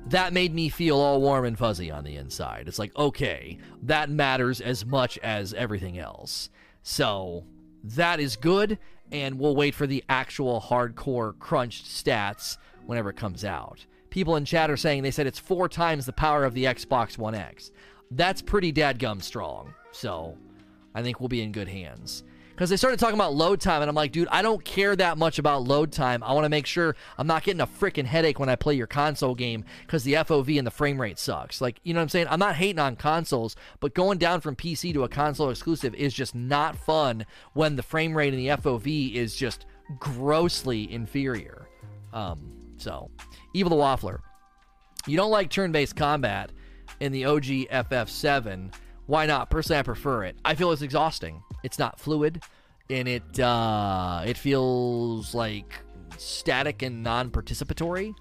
That 0.09 0.33
made 0.33 0.55
me 0.55 0.69
feel 0.69 0.99
all 0.99 1.21
warm 1.21 1.47
and 1.47 1.59
fuzzy 1.59 1.91
on 1.91 2.05
the 2.05 2.17
inside. 2.17 2.69
It's 2.69 2.79
like, 2.79 2.95
okay, 2.97 3.59
that 3.83 4.11
matters 4.11 4.61
as 4.61 4.85
much 4.85 5.19
as 5.19 5.55
everything 5.55 5.99
else. 5.99 6.51
So 6.83 7.45
that 7.85 8.19
is 8.19 8.37
good, 8.37 8.79
and 9.13 9.39
we'll 9.39 9.55
wait 9.55 9.75
for 9.75 9.87
the 9.87 10.03
actual 10.09 10.61
hardcore 10.61 11.39
crunched 11.39 11.85
stats 11.85 12.57
whenever 12.87 13.11
it 13.11 13.17
comes 13.17 13.45
out. 13.45 13.85
People 14.11 14.37
in 14.37 14.45
chat 14.45 14.71
are 14.71 14.77
saying 14.77 15.03
they 15.03 15.11
said 15.11 15.27
it's 15.27 15.39
four 15.39 15.69
times 15.69 16.07
the 16.07 16.13
power 16.13 16.45
of 16.45 16.55
the 16.55 16.65
Xbox 16.65 17.19
One 17.19 17.35
X. 17.35 17.71
That's 18.11 18.43
pretty 18.43 18.73
dadgum 18.73 19.23
strong. 19.23 19.75
So 19.93 20.37
I 20.95 21.03
think 21.03 21.21
we'll 21.21 21.29
be 21.29 21.43
in 21.43 21.53
good 21.53 21.69
hands 21.69 22.25
because 22.55 22.71
they 22.71 22.77
started 22.77 23.01
talking 23.01 23.17
about 23.17 23.35
load 23.35 23.61
time, 23.61 23.83
and 23.83 23.89
I'm 23.89 23.97
like, 23.97 24.13
dude, 24.13 24.29
I 24.31 24.41
don't 24.41 24.65
care 24.65 24.95
that 24.95 25.19
much 25.19 25.41
about 25.41 25.65
load 25.65 25.91
time. 25.91 26.23
I 26.23 26.33
want 26.35 26.45
to 26.45 26.49
make 26.49 26.67
sure 26.67 26.95
I'm 27.19 27.27
not 27.27 27.43
getting 27.43 27.61
a 27.61 27.67
freaking 27.67 28.05
headache 28.05 28.39
when 28.39 28.49
I 28.49 28.55
play 28.55 28.75
your 28.75 28.87
console 28.87 29.35
game 29.35 29.65
because 29.83 30.05
the 30.05 30.13
FOV 30.13 30.57
and 30.57 30.65
the 30.65 30.71
frame 30.71 31.01
rate 31.01 31.19
sucks. 31.19 31.61
Like, 31.61 31.81
you 31.83 31.93
know 31.93 31.99
what 31.99 32.05
I'm 32.05 32.09
saying? 32.11 32.29
I'm 32.31 32.39
not 32.39 32.55
hating 32.55 32.79
on 32.79 32.95
consoles, 32.95 33.57
but 33.81 33.93
going 33.93 34.19
down 34.19 34.41
from 34.41 34.55
PC 34.55 34.93
to 34.93 35.03
a 35.03 35.09
console 35.09 35.51
exclusive 35.51 35.97
is 35.97 36.15
just 36.15 36.37
not 36.37 36.77
fun 36.77 37.27
when 37.55 37.75
the 37.75 37.83
frame 37.83 38.17
rate 38.17 38.33
and 38.33 38.39
the 38.41 38.49
FOV 38.49 39.15
is 39.15 39.35
just 39.35 39.67
grossly 39.99 40.91
inferior. 40.93 41.69
Um, 42.13 42.53
so, 42.77 43.11
Evil 43.53 43.77
the 43.77 43.83
Waffler, 43.83 44.19
you 45.09 45.17
don't 45.17 45.33
like 45.33 45.51
turn-based 45.51 45.97
combat 45.97 46.53
in 47.01 47.11
the 47.11 47.25
OG 47.25 47.43
FF7. 47.43 48.73
Why 49.07 49.27
not? 49.27 49.51
Personally, 49.51 49.81
I 49.81 49.83
prefer 49.83 50.23
it. 50.25 50.37
I 50.45 50.55
feel 50.55 50.71
it's 50.71 50.83
exhausting. 50.83 51.43
It's 51.65 51.79
not 51.79 51.99
fluid, 51.99 52.45
and 52.89 53.09
it 53.09 53.41
uh, 53.41 54.23
it 54.25 54.39
feels 54.39 55.35
like 55.35 55.75
static 56.17 56.83
and 56.83 57.03
non-participatory. 57.03 58.15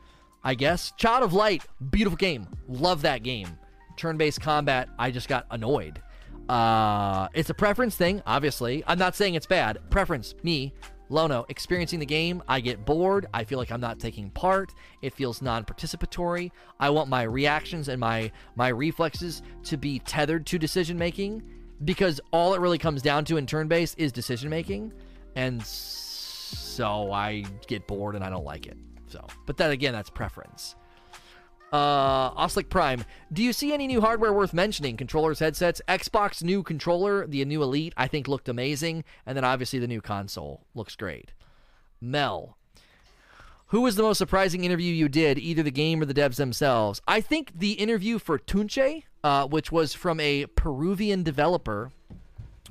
I 0.44 0.56
guess. 0.56 0.92
Child 0.98 1.24
of 1.24 1.34
Light, 1.34 1.64
beautiful 1.90 2.18
game. 2.18 2.48
Love 2.68 3.04
that 3.04 3.24
game. 3.24 3.48
Turn-based 3.96 4.42
combat, 4.42 4.90
I 5.00 5.12
just 5.12 5.30
got 5.30 5.46
annoyed. 5.52 6.02
Uh, 6.50 7.30
it's 7.34 7.50
a 7.50 7.54
preference 7.54 7.96
thing, 7.96 8.22
obviously. 8.26 8.84
I'm 8.86 9.00
not 9.00 9.16
saying 9.16 9.36
it's 9.36 9.46
bad. 9.46 9.78
Preference, 9.90 10.36
me. 10.44 10.74
Lono, 11.10 11.46
experiencing 11.48 12.00
the 12.00 12.06
game, 12.06 12.42
I 12.48 12.60
get 12.60 12.86
bored. 12.86 13.28
I 13.34 13.44
feel 13.44 13.60
like 13.60 13.72
I'm 13.72 13.80
not 13.80 14.00
taking 14.00 14.32
part. 14.32 14.74
It 15.02 15.14
feels 15.14 15.42
non-participatory. 15.42 16.52
I 16.80 16.90
want 16.90 17.08
my 17.08 17.24
reactions 17.24 17.88
and 17.88 18.00
my 18.00 18.32
my 18.56 18.70
reflexes 18.70 19.44
to 19.64 19.78
be 19.78 20.00
tethered 20.00 20.46
to 20.48 20.58
decision 20.58 20.98
making 20.98 21.44
because 21.86 22.20
all 22.32 22.54
it 22.54 22.60
really 22.60 22.78
comes 22.78 23.02
down 23.02 23.26
to 23.26 23.38
in 23.38 23.46
turn 23.46 23.68
based 23.68 23.98
is 23.98 24.12
decision 24.12 24.50
making, 24.50 24.94
and 25.36 25.64
so 25.66 27.12
I 27.12 27.46
get 27.68 27.88
bored 27.88 28.16
and 28.16 28.24
I 28.24 28.30
don't 28.30 28.46
like 28.46 28.68
it. 28.68 28.78
So, 29.08 29.26
but 29.46 29.58
then 29.58 29.72
again, 29.72 29.94
that's 29.94 30.10
preference. 30.10 30.76
Uh, 31.72 32.32
Oslick 32.36 32.70
Prime, 32.70 33.04
do 33.32 33.42
you 33.44 33.52
see 33.52 33.74
any 33.74 33.88
new 33.88 34.00
hardware 34.00 34.32
worth 34.32 34.54
mentioning? 34.54 34.96
Controllers, 34.96 35.40
headsets, 35.40 35.82
Xbox 35.88 36.44
new 36.44 36.62
controller, 36.62 37.26
the 37.26 37.44
new 37.46 37.64
Elite, 37.64 37.94
I 37.98 38.08
think 38.08 38.28
looked 38.28 38.48
amazing, 38.48 39.04
and 39.26 39.36
then 39.36 39.44
obviously 39.44 39.80
the 39.80 39.88
new 39.88 40.00
console 40.00 40.68
looks 40.76 40.96
great. 40.96 41.32
Mel, 42.00 42.58
who 43.74 43.82
was 43.82 43.96
the 43.96 44.04
most 44.04 44.20
surprising 44.20 44.64
interview 44.64 44.94
you 44.94 45.10
did, 45.10 45.40
either 45.40 45.64
the 45.64 45.72
game 45.72 46.00
or 46.00 46.06
the 46.06 46.14
devs 46.14 46.36
themselves? 46.36 47.02
I 47.08 47.22
think 47.22 47.58
the 47.58 47.72
interview 47.72 48.20
for 48.20 48.38
Tunche, 48.38 49.02
uh, 49.24 49.48
which 49.48 49.72
was 49.72 49.96
from 49.96 50.20
a 50.20 50.46
Peruvian 50.46 51.24
developer, 51.24 51.92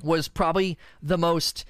was 0.01 0.29
probably 0.29 0.77
the 1.01 1.17
most 1.17 1.65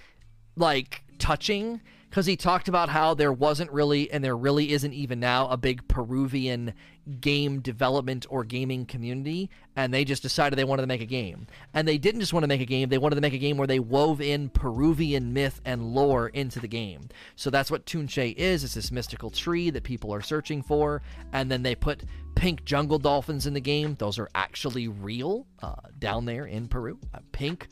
like 0.55 1.01
touching 1.17 1.81
because 2.13 2.27
he 2.27 2.37
talked 2.37 2.67
about 2.67 2.89
how 2.89 3.15
there 3.15 3.33
wasn't 3.33 3.71
really, 3.71 4.11
and 4.11 4.23
there 4.23 4.37
really 4.37 4.71
isn't 4.71 4.93
even 4.93 5.19
now, 5.19 5.47
a 5.47 5.57
big 5.57 5.87
Peruvian 5.87 6.75
game 7.19 7.59
development 7.59 8.27
or 8.29 8.43
gaming 8.43 8.85
community, 8.85 9.49
and 9.75 9.91
they 9.91 10.05
just 10.05 10.21
decided 10.21 10.55
they 10.55 10.63
wanted 10.63 10.83
to 10.83 10.87
make 10.87 11.01
a 11.01 11.07
game. 11.07 11.47
And 11.73 11.87
they 11.87 11.97
didn't 11.97 12.19
just 12.19 12.31
want 12.31 12.43
to 12.43 12.47
make 12.47 12.61
a 12.61 12.67
game, 12.67 12.89
they 12.89 12.99
wanted 12.99 13.15
to 13.15 13.21
make 13.21 13.33
a 13.33 13.39
game 13.39 13.57
where 13.57 13.65
they 13.65 13.79
wove 13.79 14.21
in 14.21 14.49
Peruvian 14.49 15.33
myth 15.33 15.59
and 15.65 15.95
lore 15.95 16.27
into 16.27 16.59
the 16.59 16.67
game. 16.67 17.09
So 17.35 17.49
that's 17.49 17.71
what 17.71 17.87
Tunche 17.87 18.35
is 18.35 18.63
it's 18.63 18.75
this 18.75 18.91
mystical 18.91 19.31
tree 19.31 19.71
that 19.71 19.81
people 19.81 20.13
are 20.13 20.21
searching 20.21 20.61
for, 20.61 21.01
and 21.31 21.49
then 21.49 21.63
they 21.63 21.73
put 21.73 22.03
pink 22.35 22.63
jungle 22.63 22.99
dolphins 22.99 23.47
in 23.47 23.55
the 23.55 23.59
game. 23.59 23.95
Those 23.97 24.19
are 24.19 24.29
actually 24.35 24.87
real 24.87 25.47
uh, 25.63 25.73
down 25.97 26.25
there 26.25 26.45
in 26.45 26.67
Peru. 26.67 26.99
Uh, 27.11 27.21
pink 27.31 27.69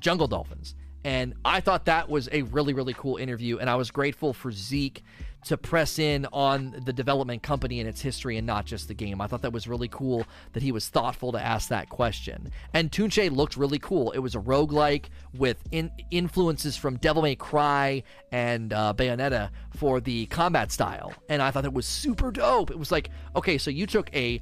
jungle 0.00 0.26
dolphins. 0.26 0.74
And 1.04 1.34
I 1.44 1.60
thought 1.60 1.84
that 1.84 2.08
was 2.08 2.28
a 2.32 2.42
really, 2.42 2.72
really 2.72 2.94
cool 2.94 3.16
interview. 3.18 3.58
And 3.58 3.68
I 3.68 3.76
was 3.76 3.90
grateful 3.90 4.32
for 4.32 4.50
Zeke 4.50 5.02
to 5.44 5.58
press 5.58 5.98
in 5.98 6.26
on 6.32 6.74
the 6.86 6.92
development 6.92 7.42
company 7.42 7.78
and 7.78 7.88
its 7.88 8.00
history 8.00 8.38
and 8.38 8.46
not 8.46 8.64
just 8.64 8.88
the 8.88 8.94
game. 8.94 9.20
I 9.20 9.26
thought 9.26 9.42
that 9.42 9.52
was 9.52 9.68
really 9.68 9.88
cool 9.88 10.24
that 10.54 10.62
he 10.62 10.72
was 10.72 10.88
thoughtful 10.88 11.32
to 11.32 11.40
ask 11.40 11.68
that 11.68 11.90
question. 11.90 12.50
And 12.72 12.90
Tunche 12.90 13.30
looked 13.30 13.56
really 13.56 13.78
cool. 13.78 14.12
It 14.12 14.20
was 14.20 14.34
a 14.34 14.40
roguelike 14.40 15.06
with 15.36 15.62
in- 15.70 15.90
influences 16.10 16.76
from 16.76 16.96
Devil 16.96 17.22
May 17.22 17.36
Cry 17.36 18.02
and 18.32 18.72
uh, 18.72 18.94
Bayonetta 18.96 19.50
for 19.76 20.00
the 20.00 20.26
combat 20.26 20.72
style. 20.72 21.12
And 21.28 21.42
I 21.42 21.50
thought 21.50 21.64
that 21.64 21.74
was 21.74 21.86
super 21.86 22.30
dope. 22.30 22.70
It 22.70 22.78
was 22.78 22.90
like, 22.90 23.10
okay, 23.36 23.58
so 23.58 23.70
you 23.70 23.86
took 23.86 24.14
a 24.16 24.40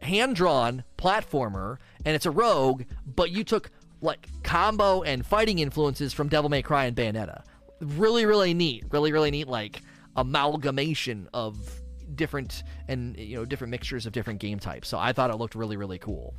hand 0.00 0.34
drawn 0.34 0.82
platformer 0.98 1.76
and 2.04 2.16
it's 2.16 2.26
a 2.26 2.30
rogue, 2.30 2.82
but 3.06 3.30
you 3.30 3.44
took 3.44 3.70
like 4.02 4.28
combo 4.42 5.02
and 5.02 5.24
fighting 5.24 5.60
influences 5.60 6.12
from 6.12 6.28
Devil 6.28 6.50
May 6.50 6.62
Cry 6.62 6.84
and 6.86 6.96
Bayonetta. 6.96 7.44
Really, 7.80 8.26
really 8.26 8.52
neat. 8.52 8.84
Really, 8.90 9.12
really 9.12 9.30
neat. 9.30 9.48
Like 9.48 9.80
amalgamation 10.16 11.28
of 11.32 11.56
different 12.14 12.62
and 12.88 13.16
you 13.16 13.36
know 13.36 13.44
different 13.44 13.70
mixtures 13.70 14.04
of 14.04 14.12
different 14.12 14.40
game 14.40 14.58
types. 14.58 14.88
So 14.88 14.98
I 14.98 15.12
thought 15.12 15.30
it 15.30 15.36
looked 15.36 15.54
really, 15.54 15.76
really 15.76 15.98
cool. 15.98 16.34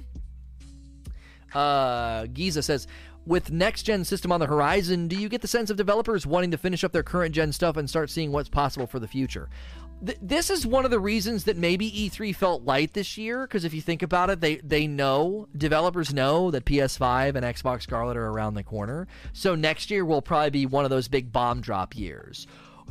Uh, 1.53 2.25
Giza 2.33 2.63
says, 2.63 2.87
with 3.25 3.51
next 3.51 3.83
gen 3.83 4.03
system 4.03 4.31
on 4.31 4.39
the 4.39 4.47
horizon, 4.47 5.07
do 5.07 5.15
you 5.15 5.29
get 5.29 5.41
the 5.41 5.47
sense 5.47 5.69
of 5.69 5.77
developers 5.77 6.25
wanting 6.25 6.51
to 6.51 6.57
finish 6.57 6.83
up 6.83 6.91
their 6.91 7.03
current 7.03 7.33
gen 7.33 7.51
stuff 7.51 7.77
and 7.77 7.89
start 7.89 8.09
seeing 8.09 8.31
what's 8.31 8.49
possible 8.49 8.87
for 8.87 8.99
the 8.99 9.07
future? 9.07 9.49
Th- 10.05 10.17
this 10.21 10.49
is 10.49 10.65
one 10.65 10.85
of 10.85 10.91
the 10.91 10.99
reasons 10.99 11.45
that 11.45 11.57
maybe 11.57 11.89
E3 11.89 12.35
felt 12.35 12.63
light 12.63 12.93
this 12.93 13.17
year 13.17 13.47
because 13.47 13.63
if 13.63 13.73
you 13.73 13.81
think 13.81 14.01
about 14.03 14.29
it, 14.29 14.41
they 14.41 14.57
they 14.57 14.85
know 14.85 15.47
developers 15.55 16.13
know 16.13 16.51
that 16.51 16.65
PS5 16.65 17.35
and 17.35 17.45
Xbox 17.45 17.83
Scarlett 17.83 18.17
are 18.17 18.27
around 18.27 18.55
the 18.55 18.63
corner. 18.63 19.07
So 19.31 19.55
next 19.55 19.89
year 19.89 20.03
will 20.03 20.21
probably 20.21 20.49
be 20.49 20.65
one 20.65 20.83
of 20.83 20.89
those 20.89 21.07
big 21.07 21.31
bomb 21.31 21.61
drop 21.61 21.95
years. 21.95 22.47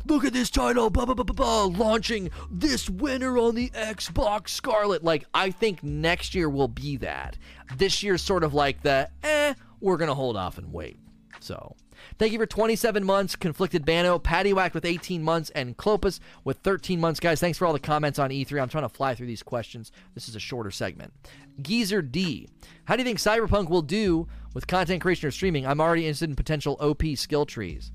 Look 0.06 0.24
at 0.24 0.32
this 0.32 0.50
title, 0.50 0.90
blah, 0.90 1.04
blah, 1.04 1.14
blah, 1.14 1.24
blah, 1.24 1.34
blah, 1.34 1.64
launching 1.64 2.30
this 2.50 2.90
winner 2.90 3.38
on 3.38 3.54
the 3.54 3.68
Xbox 3.70 4.48
Scarlett. 4.48 5.04
Like, 5.04 5.26
I 5.32 5.50
think 5.50 5.82
next 5.82 6.34
year 6.34 6.48
will 6.48 6.66
be 6.66 6.96
that. 6.96 7.36
This 7.76 8.02
year's 8.02 8.22
sort 8.22 8.42
of 8.42 8.52
like 8.52 8.82
the, 8.82 9.10
eh, 9.22 9.54
we're 9.80 9.98
to 9.98 10.14
hold 10.14 10.36
off 10.36 10.58
and 10.58 10.72
wait. 10.72 10.98
So, 11.40 11.76
Thank 12.18 12.33
you 12.33 12.38
for 12.38 12.46
27 12.46 13.05
months, 13.05 13.37
Conflicted 13.37 13.85
Bano, 13.85 14.18
Paddywhack 14.18 14.75
with 14.75 14.85
18 14.85 15.22
months, 15.22 15.51
and 15.51 15.77
Clopas 15.77 16.20
with 16.44 16.59
13 16.59 17.01
months. 17.01 17.20
Guys, 17.20 17.40
thanks 17.40 17.59
for 17.59 17.66
all 17.66 17.72
the 17.72 17.79
comments 17.79 18.18
on 18.18 18.31
E3. 18.31 18.61
I'm 18.61 18.68
trying 18.68 18.85
to 18.85 18.88
fly 18.88 19.14
through 19.14 19.27
these 19.27 19.42
questions. 19.42 19.92
This 20.14 20.29
is 20.29 20.37
a 20.37 20.40
shorter 20.40 20.70
segment. 20.70 21.12
Geezer 21.61 22.03
D. 22.03 22.48
How 22.85 22.96
do 22.96 23.03
you 23.03 23.07
think 23.07 23.18
Cyberpunk 23.18 23.68
will 23.68 23.83
do 23.83 24.29
with 24.55 24.66
content 24.66 25.01
creation 25.01 25.29
or 25.29 25.31
streaming? 25.31 25.66
I'm 25.66 25.81
already 25.81 26.07
interested 26.07 26.31
in 26.31 26.37
potential 26.37 26.77
OP 26.81 27.03
skill 27.16 27.46
trees. 27.46 27.92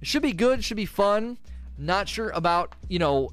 It 0.00 0.08
should 0.08 0.22
be 0.22 0.32
good, 0.32 0.64
should 0.64 0.76
be 0.76 0.86
fun. 0.86 1.38
Not 1.78 2.08
sure 2.08 2.30
about, 2.30 2.74
you 2.88 2.98
know, 2.98 3.32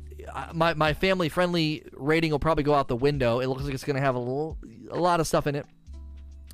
my, 0.53 0.73
my 0.73 0.93
family 0.93 1.29
friendly 1.29 1.83
rating 1.93 2.31
will 2.31 2.39
probably 2.39 2.63
go 2.63 2.73
out 2.73 2.87
the 2.87 2.95
window. 2.95 3.39
It 3.39 3.47
looks 3.47 3.63
like 3.63 3.73
it's 3.73 3.83
going 3.83 3.95
to 3.95 4.01
have 4.01 4.15
a, 4.15 4.19
little, 4.19 4.57
a 4.91 4.99
lot 4.99 5.19
of 5.19 5.27
stuff 5.27 5.47
in 5.47 5.55
it, 5.55 5.65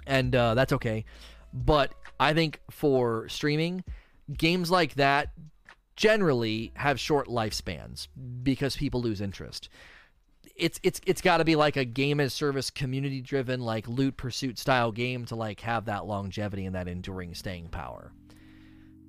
and 0.08 0.36
uh, 0.36 0.54
that's 0.54 0.74
okay. 0.74 1.06
But 1.56 1.94
I 2.20 2.34
think 2.34 2.60
for 2.70 3.28
streaming, 3.30 3.84
games 4.38 4.70
like 4.70 4.96
that 4.96 5.30
generally 5.96 6.74
have 6.76 7.00
short 7.00 7.28
lifespans 7.28 8.10
because 8.44 8.76
people 8.76 9.02
lose 9.02 9.22
interest. 9.22 9.70
it's 10.56 10.80
it's 10.84 11.02
it's 11.06 11.22
got 11.22 11.38
to 11.38 11.46
be 11.46 11.56
like 11.56 11.78
a 11.78 11.86
game 11.86 12.20
as 12.20 12.34
service 12.34 12.70
community 12.70 13.22
driven 13.22 13.60
like 13.62 13.88
loot 13.88 14.15
pursuit 14.18 14.58
style 14.60 14.91
game 14.91 15.26
to 15.26 15.36
like 15.36 15.62
have 15.62 15.86
that 15.86 16.06
longevity 16.06 16.65
and 16.65 16.76
that 16.76 16.88
enduring 16.88 17.34
staying 17.34 17.68
power. 17.70 18.12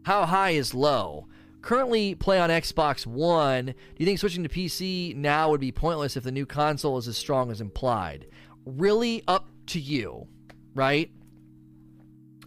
How 0.05 0.25
high 0.27 0.51
is 0.51 0.75
low? 0.75 1.27
Currently 1.63 2.15
play 2.15 2.39
on 2.39 2.51
xbox 2.51 3.07
one 3.07 3.67
do 3.67 3.75
you 3.99 4.07
think 4.07 4.21
switching 4.21 4.45
to 4.45 4.49
pc 4.49 5.17
now 5.17 5.51
would 5.51 5.61
be 5.61 5.73
pointless 5.73 6.17
if 6.17 6.23
the 6.23 6.31
new 6.31 6.47
console 6.47 6.99
is 6.99 7.09
as 7.09 7.17
strong 7.17 7.51
as 7.51 7.61
implied? 7.61 8.27
Really 8.65 9.25
up 9.27 9.49
to 9.67 9.81
you 9.81 10.29
right 10.75 11.11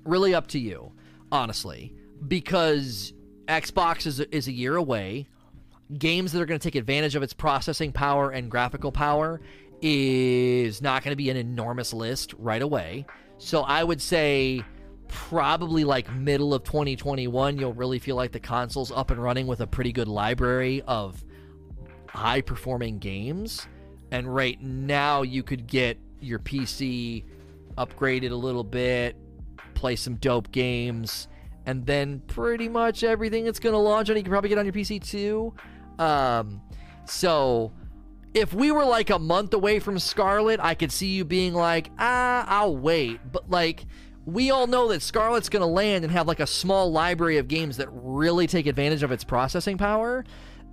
really 0.10 0.34
up 0.34 0.48
to 0.48 0.60
you 0.60 0.92
honestly 1.32 1.94
because 2.28 3.14
xbox 3.48 4.06
is, 4.06 4.20
is 4.20 4.48
a 4.48 4.52
year 4.52 4.76
away 4.76 5.28
games 5.98 6.32
that 6.32 6.42
are 6.42 6.46
going 6.46 6.60
to 6.60 6.64
take 6.64 6.76
advantage 6.76 7.16
of 7.16 7.24
its 7.24 7.34
processing 7.34 7.92
power 7.92 8.30
and 8.32 8.52
graphical 8.52 8.92
power 8.92 9.42
is 9.82 10.82
not 10.82 11.04
going 11.04 11.12
to 11.12 11.16
be 11.16 11.30
an 11.30 11.38
enormous 11.38 11.94
list 11.94 12.34
right 12.38 12.62
away. 12.62 13.06
So 13.38 13.62
I 13.62 13.84
would 13.84 14.02
say 14.02 14.64
probably 15.08 15.84
like 15.84 16.12
middle 16.14 16.54
of 16.54 16.64
2021 16.64 17.58
you'll 17.58 17.74
really 17.74 17.98
feel 17.98 18.16
like 18.16 18.32
the 18.32 18.40
console's 18.40 18.92
up 18.92 19.10
and 19.10 19.22
running 19.22 19.48
with 19.48 19.60
a 19.60 19.66
pretty 19.66 19.92
good 19.92 20.08
library 20.08 20.84
of 20.86 21.24
high 22.08 22.42
performing 22.42 23.00
games. 23.00 23.68
And 24.12 24.34
right 24.34 24.62
now 24.62 25.24
you 25.24 25.42
could 25.42 25.66
get 25.66 25.98
your 26.20 26.40
PC 26.40 27.24
upgraded 27.78 28.32
a 28.32 28.36
little 28.36 28.64
bit, 28.64 29.16
play 29.80 29.96
some 29.96 30.16
dope 30.16 30.52
games, 30.52 31.28
and 31.66 31.86
then 31.86 32.20
pretty 32.28 32.68
much 32.68 33.04
everything 33.04 33.46
that's 33.46 33.60
going 33.60 33.74
to 33.74 33.80
launch 33.80 34.10
on 34.10 34.18
you 34.18 34.24
can 34.24 34.32
probably 34.32 34.50
get 34.50 34.58
on 34.58 34.66
your 34.66 34.74
PC 34.74 35.04
too. 35.04 35.54
Um, 35.98 36.62
so 37.06 37.72
if 38.34 38.54
we 38.54 38.72
were 38.72 38.86
like 38.86 39.10
a 39.10 39.20
month 39.20 39.54
away 39.54 39.80
from 39.80 39.98
Scarlett, 39.98 40.60
I 40.60 40.76
could 40.76 40.92
see 40.92 41.08
you 41.08 41.26
being 41.26 41.54
like, 41.54 41.90
ah, 41.98 42.46
I'll 42.48 42.76
wait. 42.76 43.20
But 43.32 43.50
like, 43.50 43.86
we 44.26 44.52
all 44.52 44.68
know 44.68 44.90
that 44.90 45.02
Scarlett's 45.02 45.50
going 45.50 45.62
to 45.62 45.68
land 45.68 46.04
and 46.04 46.12
have 46.12 46.28
like 46.28 46.40
a 46.40 46.48
small 46.48 46.92
library 46.92 47.38
of 47.38 47.48
games 47.48 47.78
that 47.78 47.88
really 47.92 48.48
take 48.48 48.68
advantage 48.68 49.02
of 49.02 49.12
its 49.12 49.24
processing 49.24 49.78
power. 49.78 50.26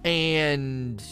And, 0.05 1.03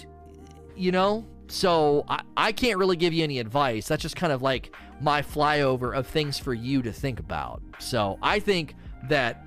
you 0.76 0.92
know, 0.92 1.24
so 1.48 2.04
I, 2.08 2.22
I 2.36 2.52
can't 2.52 2.78
really 2.78 2.96
give 2.96 3.12
you 3.12 3.24
any 3.24 3.38
advice. 3.38 3.88
That's 3.88 4.02
just 4.02 4.16
kind 4.16 4.32
of 4.32 4.42
like 4.42 4.74
my 5.00 5.22
flyover 5.22 5.96
of 5.96 6.06
things 6.06 6.38
for 6.38 6.54
you 6.54 6.82
to 6.82 6.92
think 6.92 7.20
about. 7.20 7.62
So 7.78 8.18
I 8.22 8.40
think 8.40 8.74
that 9.08 9.44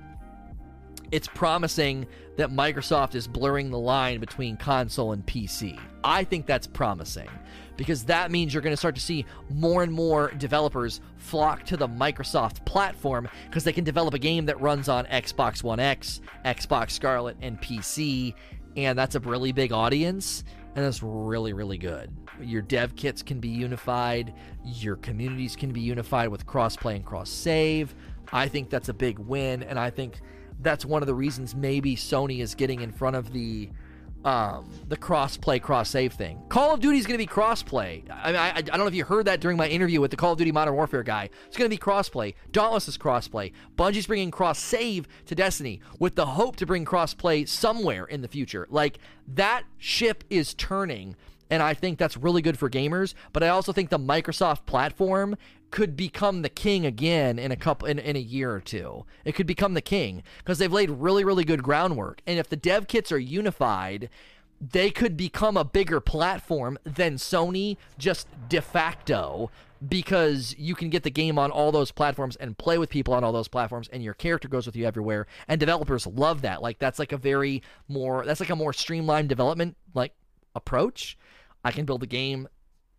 it's 1.10 1.28
promising 1.28 2.06
that 2.36 2.50
Microsoft 2.50 3.14
is 3.14 3.26
blurring 3.26 3.70
the 3.70 3.78
line 3.78 4.20
between 4.20 4.56
console 4.56 5.12
and 5.12 5.26
PC. 5.26 5.78
I 6.04 6.24
think 6.24 6.46
that's 6.46 6.66
promising 6.66 7.28
because 7.76 8.04
that 8.04 8.30
means 8.30 8.52
you're 8.52 8.62
going 8.62 8.72
to 8.72 8.76
start 8.76 8.94
to 8.96 9.00
see 9.00 9.24
more 9.50 9.82
and 9.82 9.92
more 9.92 10.30
developers 10.32 11.00
flock 11.16 11.64
to 11.64 11.76
the 11.76 11.88
Microsoft 11.88 12.64
platform 12.66 13.28
because 13.46 13.64
they 13.64 13.72
can 13.72 13.84
develop 13.84 14.14
a 14.14 14.18
game 14.18 14.46
that 14.46 14.60
runs 14.60 14.88
on 14.88 15.06
Xbox 15.06 15.62
One 15.62 15.80
X, 15.80 16.20
Xbox 16.44 16.90
Scarlett, 16.90 17.36
and 17.40 17.60
PC. 17.60 18.34
And 18.76 18.98
that's 18.98 19.14
a 19.14 19.20
really 19.20 19.52
big 19.52 19.72
audience, 19.72 20.44
and 20.74 20.84
that's 20.84 21.02
really, 21.02 21.52
really 21.52 21.78
good. 21.78 22.10
Your 22.40 22.62
dev 22.62 22.94
kits 22.94 23.22
can 23.22 23.40
be 23.40 23.48
unified, 23.48 24.34
your 24.64 24.96
communities 24.96 25.56
can 25.56 25.72
be 25.72 25.80
unified 25.80 26.28
with 26.28 26.46
crossplay 26.46 26.96
and 26.96 27.04
cross 27.04 27.30
save. 27.30 27.94
I 28.32 28.48
think 28.48 28.70
that's 28.70 28.88
a 28.88 28.94
big 28.94 29.18
win, 29.18 29.62
and 29.62 29.78
I 29.78 29.90
think 29.90 30.20
that's 30.60 30.84
one 30.84 31.02
of 31.02 31.06
the 31.06 31.14
reasons 31.14 31.54
maybe 31.54 31.96
Sony 31.96 32.40
is 32.40 32.54
getting 32.54 32.80
in 32.80 32.92
front 32.92 33.16
of 33.16 33.32
the 33.32 33.70
um, 34.24 34.68
the 34.88 34.96
cross-play, 34.96 35.58
cross-save 35.60 36.12
thing. 36.12 36.40
Call 36.48 36.74
of 36.74 36.80
Duty 36.80 36.98
is 36.98 37.06
going 37.06 37.14
to 37.14 37.22
be 37.22 37.26
cross-play. 37.26 38.04
I, 38.10 38.26
mean, 38.26 38.36
I, 38.36 38.52
I, 38.56 38.62
don't 38.62 38.78
know 38.78 38.86
if 38.86 38.94
you 38.94 39.04
heard 39.04 39.26
that 39.26 39.40
during 39.40 39.56
my 39.56 39.68
interview 39.68 40.00
with 40.00 40.10
the 40.10 40.16
Call 40.16 40.32
of 40.32 40.38
Duty 40.38 40.52
Modern 40.52 40.74
Warfare 40.74 41.02
guy. 41.02 41.30
It's 41.46 41.56
going 41.56 41.66
to 41.66 41.74
be 41.74 41.78
cross-play. 41.78 42.34
Dauntless 42.50 42.88
is 42.88 42.96
cross-play. 42.96 43.52
Bungie's 43.76 44.06
bringing 44.06 44.30
cross-save 44.30 45.06
to 45.26 45.34
Destiny 45.34 45.80
with 45.98 46.16
the 46.16 46.26
hope 46.26 46.56
to 46.56 46.66
bring 46.66 46.84
cross-play 46.84 47.44
somewhere 47.44 48.04
in 48.04 48.22
the 48.22 48.28
future. 48.28 48.66
Like, 48.70 48.98
that 49.28 49.64
ship 49.78 50.24
is 50.30 50.52
turning 50.54 51.14
and 51.50 51.62
I 51.62 51.74
think 51.74 51.98
that's 51.98 52.16
really 52.16 52.42
good 52.42 52.58
for 52.58 52.68
gamers. 52.68 53.14
But 53.32 53.42
I 53.42 53.48
also 53.48 53.72
think 53.72 53.90
the 53.90 53.98
Microsoft 53.98 54.66
platform 54.66 55.36
could 55.70 55.96
become 55.96 56.42
the 56.42 56.48
king 56.48 56.86
again 56.86 57.38
in 57.38 57.52
a 57.52 57.56
couple 57.56 57.88
in, 57.88 57.98
in 57.98 58.16
a 58.16 58.20
year 58.20 58.52
or 58.52 58.60
two. 58.60 59.04
It 59.24 59.34
could 59.34 59.46
become 59.46 59.74
the 59.74 59.82
king 59.82 60.22
because 60.38 60.58
they've 60.58 60.72
laid 60.72 60.90
really 60.90 61.24
really 61.24 61.44
good 61.44 61.62
groundwork. 61.62 62.20
And 62.26 62.38
if 62.38 62.48
the 62.48 62.56
dev 62.56 62.88
kits 62.88 63.12
are 63.12 63.18
unified, 63.18 64.08
they 64.60 64.90
could 64.90 65.16
become 65.16 65.56
a 65.56 65.64
bigger 65.64 66.00
platform 66.00 66.78
than 66.84 67.16
Sony 67.16 67.76
just 67.96 68.26
de 68.48 68.60
facto 68.60 69.50
because 69.86 70.56
you 70.58 70.74
can 70.74 70.90
get 70.90 71.04
the 71.04 71.10
game 71.10 71.38
on 71.38 71.50
all 71.50 71.70
those 71.70 71.92
platforms 71.92 72.34
and 72.36 72.58
play 72.58 72.78
with 72.78 72.90
people 72.90 73.14
on 73.14 73.22
all 73.22 73.32
those 73.32 73.48
platforms 73.48 73.88
and 73.92 74.02
your 74.02 74.14
character 74.14 74.48
goes 74.48 74.66
with 74.66 74.74
you 74.74 74.84
everywhere 74.84 75.26
and 75.46 75.60
developers 75.60 76.06
love 76.06 76.42
that 76.42 76.60
like 76.60 76.80
that's 76.80 76.98
like 76.98 77.12
a 77.12 77.16
very 77.16 77.62
more 77.86 78.24
that's 78.24 78.40
like 78.40 78.50
a 78.50 78.56
more 78.56 78.72
streamlined 78.72 79.28
development 79.28 79.76
like 79.94 80.12
approach 80.56 81.16
i 81.64 81.70
can 81.70 81.84
build 81.84 82.02
a 82.02 82.06
game 82.06 82.48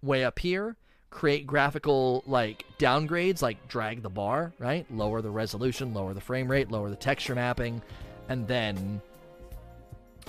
way 0.02 0.24
up 0.24 0.39
here 0.39 0.76
create 1.10 1.48
graphical 1.48 2.24
like 2.28 2.65
downgrades 2.78 3.41
like 3.41 3.67
drag 3.67 4.04
the 4.04 4.10
bar 4.10 4.54
right? 4.60 4.86
Lower 4.91 5.22
the 5.22 5.32
resolution 5.32 5.93
lower 5.93 6.13
the 6.13 6.22
frame 6.22 6.50
rate 6.50 6.69
lower 6.69 6.89
the 6.89 6.95
texture 6.95 7.36
mapping 7.36 7.82
and 8.28 8.48
then 8.48 9.02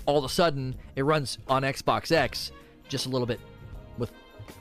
all 0.06 0.18
of 0.18 0.24
a 0.24 0.28
sudden 0.28 0.74
it 0.96 1.02
runs 1.02 1.38
on 1.48 1.62
xbox 1.62 2.10
x 2.10 2.50
just 2.88 3.06
a 3.06 3.08
little 3.08 3.26
bit 3.26 3.40
with 3.98 4.10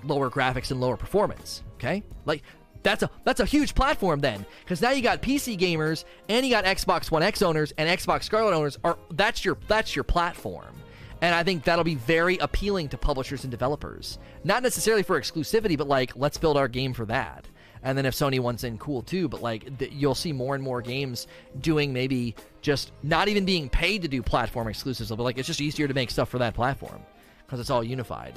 lower 0.04 0.30
graphics 0.30 0.72
and 0.72 0.82
lower 0.82 0.98
performance 0.98 1.64
okay? 1.76 2.04
Like 2.26 2.44
that's 2.84 3.04
a 3.04 3.10
that's 3.24 3.40
a 3.40 3.46
huge 3.46 3.74
platform 3.74 4.20
then 4.20 4.46
because 4.64 4.82
now 4.82 4.92
you 4.92 5.02
got 5.02 5.22
pc 5.22 5.58
gamers 5.58 6.06
and 6.30 6.46
you 6.46 6.52
got 6.52 6.64
xbox 6.66 7.12
one 7.12 7.24
x 7.24 7.42
owners 7.42 7.74
and 7.78 7.90
xbox 8.00 8.24
scarlett 8.24 8.54
owners 8.54 8.78
are 8.84 8.98
that's 9.12 9.44
your 9.44 9.58
that's 9.68 9.96
your 9.96 10.04
platform 10.04 10.74
and 11.22 11.36
I 11.36 11.44
think 11.44 11.64
that'll 11.64 11.84
be 11.84 11.96
very 11.96 12.38
appealing 12.38 12.90
to 12.90 12.98
publishers 12.98 13.44
and 13.44 13.52
developers. 13.52 14.20
Not 14.44 14.64
necessarily 14.64 15.04
for 15.04 15.20
exclusivity, 15.20 15.78
but 15.78 15.88
like, 15.88 16.16
let's 16.16 16.38
build 16.38 16.58
our 16.58 16.68
game 16.68 16.94
for 16.94 17.06
that. 17.06 17.46
And 17.84 17.98
then 17.98 18.06
if 18.06 18.14
Sony 18.14 18.40
wants 18.40 18.64
in, 18.64 18.78
cool 18.78 19.02
too. 19.02 19.28
But 19.28 19.42
like, 19.42 19.78
th- 19.80 19.92
you'll 19.94 20.16
see 20.16 20.34
more 20.34 20.56
and 20.56 20.64
more 20.64 20.82
games 20.82 21.28
doing 21.62 21.94
maybe 21.94 22.36
just 22.62 22.92
not 23.04 23.28
even 23.28 23.46
being 23.46 23.70
paid 23.70 24.02
to 24.02 24.08
do 24.08 24.22
platform 24.22 24.68
exclusives, 24.68 25.10
but 25.10 25.20
like, 25.20 25.38
it's 25.38 25.48
just 25.48 25.62
easier 25.62 25.88
to 25.88 25.94
make 25.94 26.12
stuff 26.12 26.30
for 26.30 26.40
that 26.40 26.54
platform 26.54 27.02
because 27.46 27.60
it's 27.60 27.70
all 27.70 27.84
unified. 27.84 28.34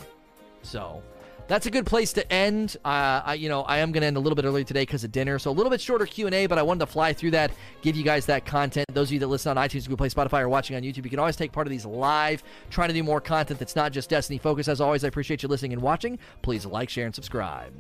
So 0.63 1.03
that's 1.49 1.67
a 1.67 1.71
good 1.71 1.87
place 1.87 2.13
to 2.15 2.33
end. 2.33 2.77
Uh, 2.85 3.23
I, 3.25 3.35
you 3.35 3.49
know, 3.49 3.63
I 3.63 3.79
am 3.79 3.93
going 3.93 4.03
to 4.03 4.07
end 4.07 4.17
a 4.17 4.21
little 4.21 4.37
bit 4.37 4.45
early 4.45 4.65
today 4.65 4.83
because 4.83 5.05
of 5.05 5.13
dinner, 5.13 5.39
so 5.39 5.51
a 5.51 5.53
little 5.53 5.71
bit 5.71 5.81
shorter 5.81 6.07
Q 6.07 6.27
and 6.27 6.35
A. 6.35 6.47
But 6.47 6.59
I 6.59 6.63
wanted 6.63 6.81
to 6.81 6.87
fly 6.87 7.13
through 7.13 7.33
that, 7.33 7.53
give 7.83 7.97
you 7.97 8.05
guys 8.05 8.27
that 8.27 8.45
content. 8.45 8.87
Those 8.93 9.09
of 9.09 9.13
you 9.13 9.19
that 9.21 9.27
listen 9.27 9.57
on 9.57 9.63
iTunes, 9.69 9.85
Google 9.85 9.99
Play, 9.99 10.09
Spotify, 10.09 10.41
or 10.41 10.49
watching 10.49 10.77
on 10.77 10.83
YouTube, 10.83 11.05
you 11.05 11.11
can 11.11 11.19
always 11.19 11.37
take 11.37 11.53
part 11.53 11.67
of 11.67 11.71
these 11.71 11.85
live. 11.87 12.43
Trying 12.71 12.89
to 12.89 12.95
do 12.95 13.03
more 13.03 13.21
content 13.21 13.59
that's 13.59 13.77
not 13.77 13.93
just 13.93 14.09
Destiny 14.09 14.39
focused. 14.39 14.69
As 14.69 14.81
always, 14.81 15.05
I 15.05 15.09
appreciate 15.09 15.43
you 15.43 15.49
listening 15.49 15.73
and 15.73 15.83
watching. 15.83 16.19
Please 16.43 16.67
like, 16.67 16.89
share, 16.89 17.07
and 17.07 17.15
subscribe. 17.15 17.73